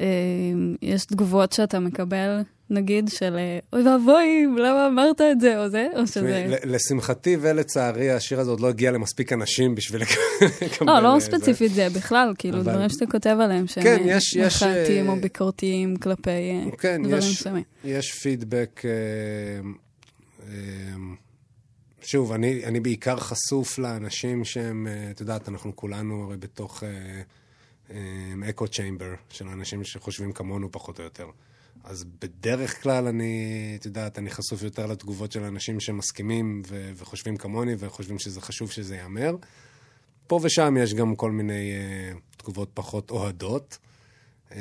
[0.01, 0.05] אה,
[0.81, 5.87] יש תגובות שאתה מקבל, נגיד, של אה, אוי ואבוי, למה אמרת את זה, או זה,
[5.95, 6.57] או שזה...
[6.63, 10.01] לשמחתי ולצערי, השיר הזה עוד לא הגיע למספיק אנשים בשביל
[10.61, 10.85] לקבל...
[10.87, 14.17] לא, לא ספציפית זה, בכלל, כאילו, דברים שאתה כותב עליהם, שהם כן.
[14.45, 16.31] מחאתיים או ביקורתיים כלפי
[16.77, 17.63] כן, דברים מסוימים.
[17.83, 18.81] יש פידבק...
[22.05, 26.83] שוב, אני, אני בעיקר חשוף לאנשים שהם, את יודעת, אנחנו כולנו הרי בתוך
[28.49, 31.29] אקו uh, צ'יימבר של אנשים שחושבים כמונו פחות או יותר.
[31.83, 37.37] אז בדרך כלל אני, את יודעת, אני חשוף יותר לתגובות של אנשים שמסכימים ו- וחושבים
[37.37, 39.35] כמוני וחושבים שזה חשוב שזה ייאמר.
[40.27, 43.77] פה ושם יש גם כל מיני uh, תגובות פחות אוהדות.
[44.49, 44.53] Uh,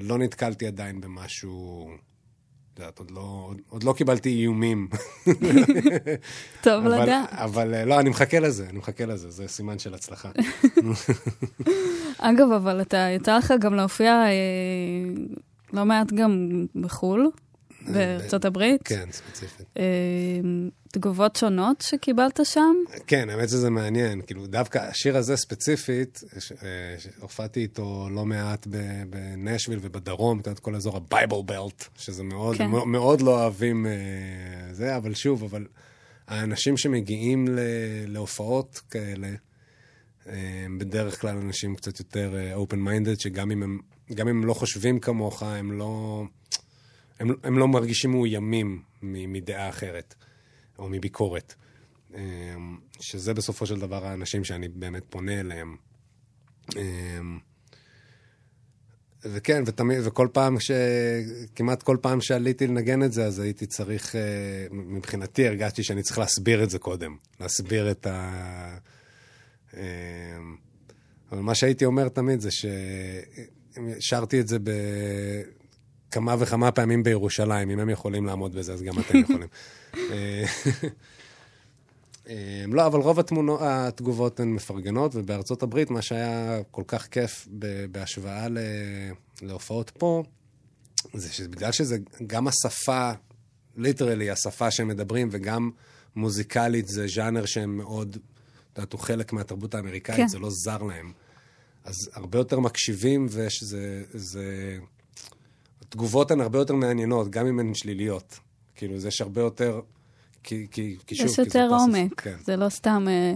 [0.00, 1.90] לא נתקלתי עדיין במשהו
[2.74, 4.88] את יודעת, עוד לא, עוד לא קיבלתי איומים.
[6.62, 7.28] טוב אבל, לדעת.
[7.32, 10.30] אבל אה, לא, אני מחכה לזה, אני מחכה לזה, זה סימן של הצלחה.
[12.18, 14.30] אגב, אבל אתה, יצא לך גם להופיע אה,
[15.72, 17.30] לא מעט גם בחו"ל,
[17.92, 18.80] בארצות הברית.
[18.84, 19.66] כן, ספציפית.
[19.78, 19.82] אה,
[20.92, 22.74] תגובות שונות שקיבלת שם?
[23.06, 24.22] כן, האמת שזה מעניין.
[24.22, 26.20] כאילו, דווקא השיר הזה ספציפית,
[26.62, 26.68] אה,
[27.20, 28.66] הופעתי איתו לא מעט
[29.10, 32.66] בנשוויל ובדרום, את יודעת, כל אזור ה Bible Belt, שזה מאוד, כן.
[32.66, 33.92] מאוד לא אוהבים אה,
[34.72, 35.66] זה, אבל שוב, אבל
[36.28, 37.48] האנשים שמגיעים
[38.06, 39.28] להופעות כאלה,
[40.26, 43.78] הם בדרך כלל אנשים קצת יותר open minded, שגם אם הם,
[44.10, 46.24] אם הם לא חושבים כמוך, הם לא...
[47.22, 50.14] הם, הם לא מרגישים מאוימים מדעה אחרת,
[50.78, 51.54] או מביקורת.
[52.14, 55.76] אמ, שזה בסופו של דבר האנשים שאני באמת פונה אליהם.
[56.76, 57.38] אמ,
[59.24, 60.70] וכן, ותמיד, וכל פעם ש...
[61.54, 64.20] כמעט כל פעם שעליתי לנגן את זה, אז הייתי צריך, אה,
[64.70, 67.16] מבחינתי הרגשתי שאני צריך להסביר את זה קודם.
[67.40, 68.76] להסביר את ה...
[69.76, 69.82] אמ,
[71.32, 72.48] אבל מה שהייתי אומר תמיד זה
[74.00, 74.70] ששרתי את זה ב...
[76.12, 77.70] כמה וכמה פעמים בירושלים.
[77.70, 79.48] אם הם יכולים לעמוד בזה, אז גם אתם יכולים.
[79.96, 80.44] אה,
[82.28, 87.48] אה, לא, אבל רוב התמונות, התגובות הן מפרגנות, ובארצות הברית, מה שהיה כל כך כיף
[87.90, 88.58] בהשוואה ל,
[89.42, 90.22] להופעות פה,
[91.14, 91.96] זה שבגלל שזה
[92.26, 93.10] גם השפה,
[93.76, 95.70] ליטרלי, השפה שהם מדברים, וגם
[96.16, 98.18] מוזיקלית זה ז'אנר שהם מאוד,
[98.72, 100.28] את יודעת, הוא חלק מהתרבות האמריקאית, כן.
[100.28, 101.12] זה לא זר להם.
[101.84, 104.02] אז הרבה יותר מקשיבים, ושזה...
[104.12, 104.78] זה,
[105.92, 108.38] התגובות הן הרבה יותר מעניינות, גם אם הן שליליות.
[108.74, 109.80] כאילו, זה יש הרבה יותר...
[110.42, 112.36] כי, כי, כי שוב, יש יותר עומק, כן.
[112.44, 113.34] זה לא סתם אה,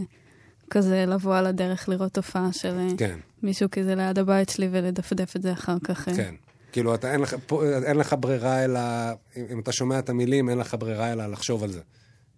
[0.71, 3.19] כזה לבוא על הדרך לראות תופעה של אה, כן.
[3.43, 6.09] מישהו כזה ליד הבית שלי ולדפדף את זה אחר כך.
[6.09, 6.15] אה.
[6.15, 6.35] כן.
[6.73, 8.81] כאילו, אתה, אין, לך, פה, אין לך ברירה אלא,
[9.53, 11.81] אם אתה שומע את המילים, אין לך ברירה אלא לחשוב על זה.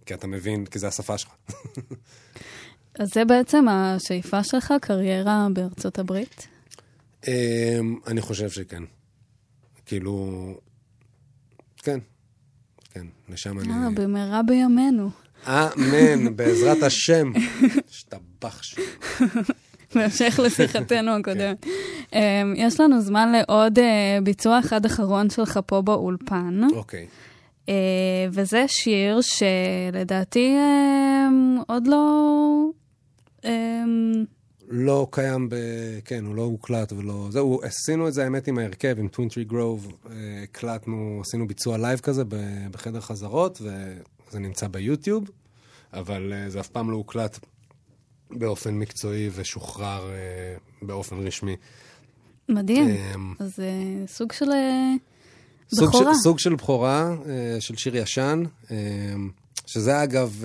[0.06, 1.30] כי אתה מבין, כי זה השפה שלך.
[3.00, 6.48] אז זה בעצם השאיפה שלך, קריירה בארצות הברית?
[7.28, 7.32] אמ,
[8.06, 8.82] אני חושב שכן.
[9.88, 10.54] כאילו,
[11.76, 11.98] כן,
[12.92, 13.68] כן, לשם אני...
[13.68, 15.10] אה, במהרה בימינו.
[15.46, 17.32] אמן, בעזרת השם.
[17.90, 18.82] השתבח שם.
[19.94, 21.66] בהמשך לשיחתנו הקודמת.
[22.10, 22.18] כן.
[22.18, 26.60] אמ, יש לנו זמן לעוד אה, ביצוע אחד אחרון שלך פה באולפן.
[26.72, 27.06] אוקיי.
[27.68, 27.74] אה,
[28.32, 32.70] וזה שיר שלדעתי אמ, עוד לא...
[34.70, 35.54] אמ, לא קיים ב...
[36.04, 37.28] כן, הוא לא הוקלט ולא...
[37.30, 39.92] זהו, עשינו את זה, האמת, עם ההרכב, עם Twintree Grove,
[40.42, 42.22] הקלטנו, עשינו ביצוע live כזה
[42.70, 45.30] בחדר חזרות, וזה נמצא ביוטיוב,
[45.92, 47.38] אבל אה, זה אף פעם לא הוקלט
[48.30, 51.56] באופן מקצועי ושוחרר אה, באופן רשמי.
[52.48, 52.88] מדהים.
[52.88, 54.46] אמ, אז אה, סוג של
[55.72, 56.14] בכורה.
[56.14, 57.16] סוג של בכורה,
[57.60, 58.42] של שיר ישן,
[59.66, 60.44] שזה אגב,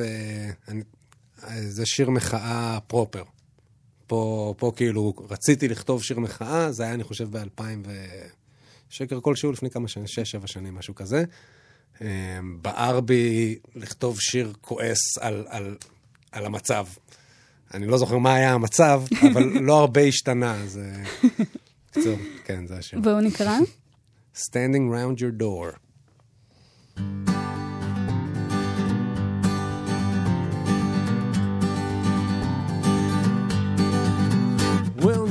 [1.68, 3.24] זה שיר מחאה פרופר.
[4.14, 8.06] פה, פה כאילו רציתי לכתוב שיר מחאה, זה היה, אני חושב, ב-2000 ו...
[8.90, 11.24] שקר כלשהו, לפני כמה שנים, שש, שבע שנים, משהו כזה.
[12.02, 12.08] אמ,
[12.62, 15.78] בער בי לכתוב שיר כועס על, על,
[16.32, 16.86] על המצב.
[17.74, 20.80] אני לא זוכר מה היה המצב, אבל לא הרבה השתנה, אז...
[21.92, 23.00] קצור, כן, זה השיר.
[23.04, 23.58] והוא נקרא?
[24.36, 25.78] Standing round your door.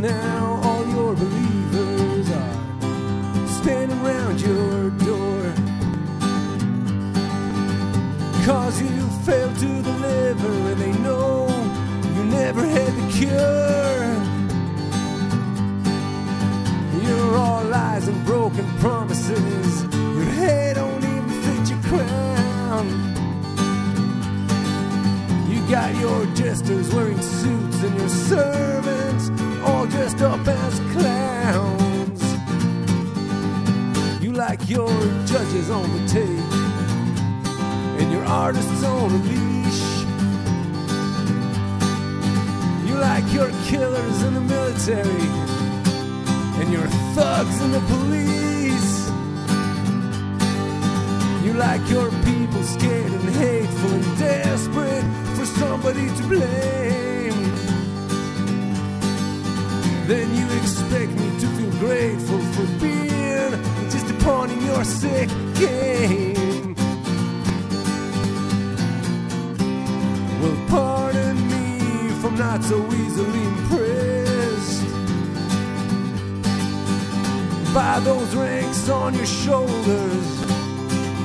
[0.03, 5.55] Now all your believers are standing around your door.
[8.45, 11.47] Cause you failed to deliver, and they know
[12.17, 14.11] you never had the cure.
[17.05, 19.85] You're all lies and broken promises.
[19.95, 22.87] Your head don't even fit your crown.
[25.49, 29.31] You got your jesters wearing suits and your servants
[30.23, 32.23] up as clowns.
[34.23, 34.89] You like your
[35.27, 36.53] judges on the tape
[38.01, 39.83] and your artists on a leash.
[42.89, 45.27] You like your killers in the military
[46.61, 49.11] and your thugs in the police.
[51.45, 55.05] You like your people scared and hateful and desperate
[55.37, 57.52] for somebody to blame.
[60.13, 63.53] Then you expect me to feel grateful for being
[63.89, 66.75] just a pawn in your sick game.
[70.39, 71.79] Well, pardon me
[72.11, 74.85] if I'm not so easily impressed
[77.73, 80.29] by those ranks on your shoulders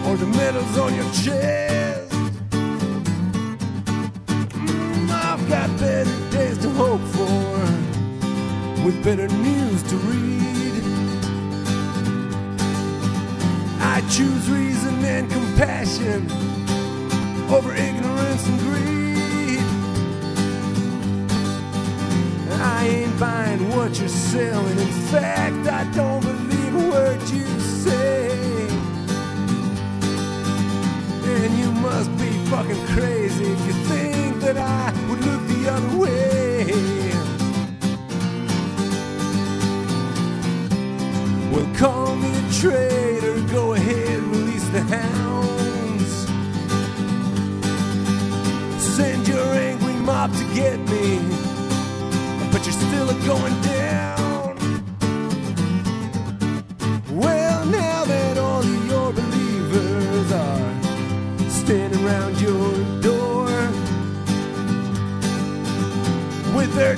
[0.07, 1.96] or the medals on your chest.
[9.15, 10.83] Better news to read.
[13.79, 16.29] I choose reason and compassion
[17.49, 19.63] over ignorance and greed.
[22.59, 24.77] I ain't buying what you're selling.
[24.77, 28.67] In fact, I don't believe a word you say.
[31.23, 34.06] And you must be fucking crazy if you think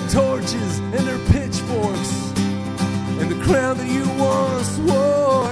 [0.10, 2.12] torches and their pitchforks
[3.20, 5.50] and the crown that you once wore.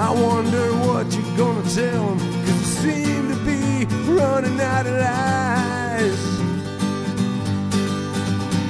[0.00, 4.92] I wonder what you're gonna tell them, cause you seem to be running out of
[4.92, 6.22] lies.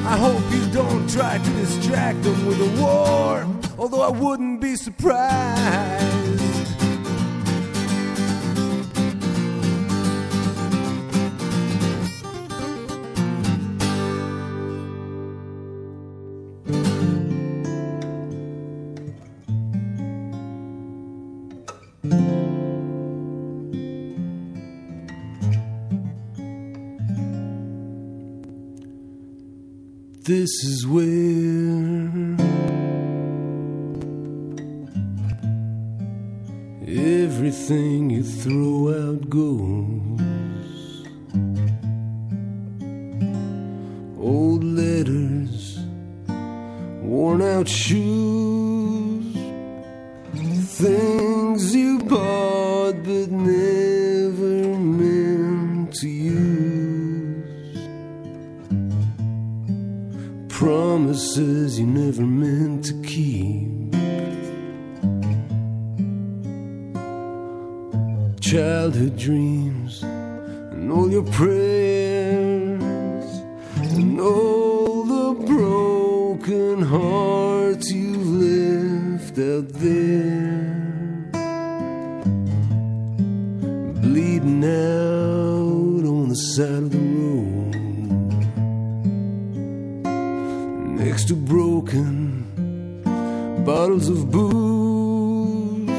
[0.06, 3.46] I hope you don't try to distract them with a war,
[3.78, 6.07] although I wouldn't be surprised.
[30.28, 31.37] This is where
[91.28, 92.42] to broken
[93.66, 95.90] bottles of booze.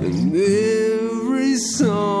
[0.00, 2.17] And every song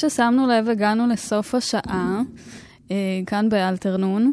[0.00, 2.22] ששמנו לב, הגענו לסוף השעה,
[2.90, 2.96] אה,
[3.26, 4.32] כאן באלתרנון.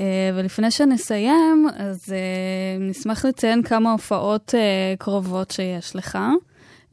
[0.00, 4.54] אה, ולפני שנסיים, אז אה, נשמח לציין כמה הופעות
[4.98, 6.18] קרובות שיש לך.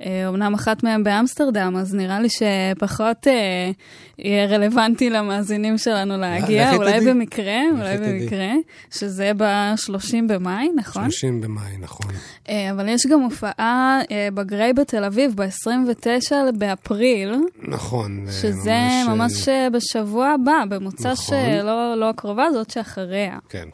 [0.05, 3.71] אה, אמנם אחת מהן באמסטרדם, אז נראה לי שפחות אה,
[4.19, 7.09] יהיה רלוונטי למאזינים שלנו להגיע, אולי תדעי.
[7.13, 8.19] במקרה, אולי תדעי.
[8.19, 8.47] במקרה,
[8.91, 9.97] שזה ב-30
[10.27, 11.03] במאי, נכון?
[11.11, 12.11] 30 במאי, נכון.
[12.49, 18.25] אה, אבל יש גם הופעה אה, בגריי בתל אביב ב-29 באפריל, נכון.
[18.25, 21.37] זה שזה אה, ממש אה, בשבוע הבא, במוצ"ש נכון.
[21.37, 21.63] אה,
[21.95, 23.37] לא הקרובה, זאת שאחריה.
[23.49, 23.65] כן,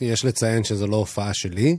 [0.00, 1.76] יש לציין שזו לא הופעה שלי.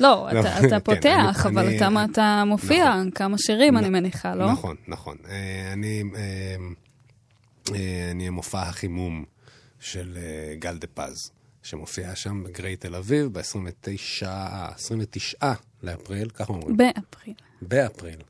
[0.00, 3.10] לא, לא, אתה- אתה כן, פותח, אני- אבל אני- אתה- אתה מופיע נכון.
[3.10, 4.52] כמה שירים, אני מניחה, לא?
[4.52, 5.16] נכון, נכון.
[5.28, 6.56] אה, אני, אה,
[7.74, 9.24] אה, אני המופע החימום
[9.80, 10.18] של
[10.58, 11.30] גל דה פז,
[11.62, 14.26] שמופיע שם בגריי תל אביב ב-29
[14.74, 16.76] 29 לאפריל, ככה אומרים.
[16.76, 17.34] באפריל.
[17.62, 18.20] באפריל.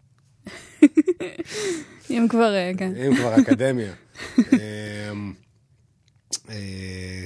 [2.10, 2.92] אם כבר, כן.
[2.96, 3.94] אם כבר אקדמיה.
[4.52, 5.32] אמ,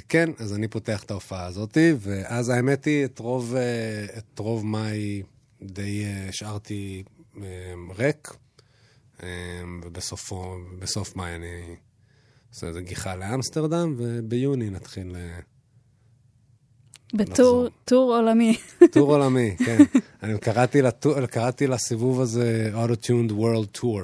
[0.08, 3.54] כן, אז אני פותח את ההופעה הזאת, ואז האמת היא, את רוב,
[4.18, 5.22] את רוב מאי
[5.62, 7.02] די השארתי
[7.98, 8.30] ריק,
[9.22, 9.28] אה,
[9.82, 11.76] ובסופו, בסוף מאי אני
[12.50, 15.38] עושה איזה גיחה לאמסטרדם, וביוני נתחיל אה,
[17.14, 17.68] בטור.
[17.84, 18.56] טור עולמי.
[18.90, 19.78] טור עולמי, כן.
[20.22, 24.02] אני קראתי, לטור, קראתי לסיבוב הזה Auto-Tuned World Tour.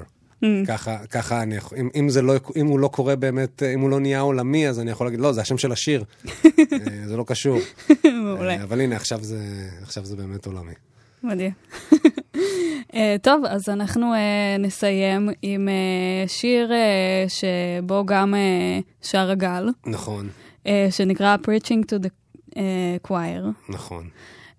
[0.66, 3.90] ככה, ככה אני יכול, אם, אם, זה לא, אם הוא לא קורה באמת, אם הוא
[3.90, 6.04] לא נהיה עולמי, אז אני יכול להגיד, לא, זה השם של השיר.
[6.26, 7.58] אה, זה לא קשור.
[8.04, 8.56] מעולה.
[8.56, 10.72] אה, אבל הנה, עכשיו זה, עכשיו זה באמת עולמי.
[11.22, 11.50] מדהים.
[12.94, 19.68] אה, טוב, אז אנחנו אה, נסיים עם אה, שיר אה, שבו גם אה, שר הגל,
[19.86, 20.28] נכון,
[20.66, 22.08] אה, שנקרא Preaching to the
[22.56, 23.72] אה, Choir.
[23.72, 24.08] נכון.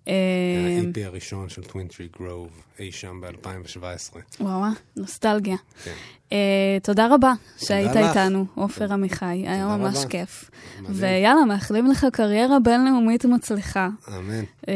[0.06, 2.48] ה-EP הראשון של טווין טרי גרוב,
[2.78, 4.16] אי שם ב-2017.
[4.40, 4.62] וואו,
[4.96, 5.56] נוסטלגיה.
[5.84, 5.92] כן.
[6.32, 8.08] אה, תודה רבה שהיית לך.
[8.08, 10.08] איתנו, עופר עמיחי, היה תודה ממש רבה.
[10.08, 10.50] כיף.
[10.80, 10.96] מדהים.
[10.98, 13.88] ויאללה, מאחלים לך קריירה בינלאומית מצליחה.
[14.08, 14.44] אמן.
[14.68, 14.74] אה,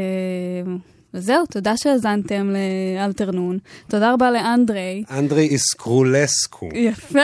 [1.14, 2.50] וזהו, תודה שהאזנתם
[2.96, 3.58] לאלתרנון.
[3.88, 5.04] תודה רבה לאנדרי.
[5.10, 6.68] אנדרי איסקרולסקו.
[6.74, 7.18] יפה,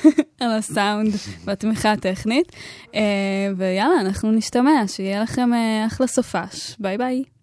[0.40, 1.14] על הסאונד
[1.44, 2.52] והתמיכה הטכנית.
[2.94, 3.00] אה,
[3.56, 6.76] ויאללה, אנחנו נשתמע, שיהיה לכם אה, אחלה סופש.
[6.78, 7.33] ביי ביי.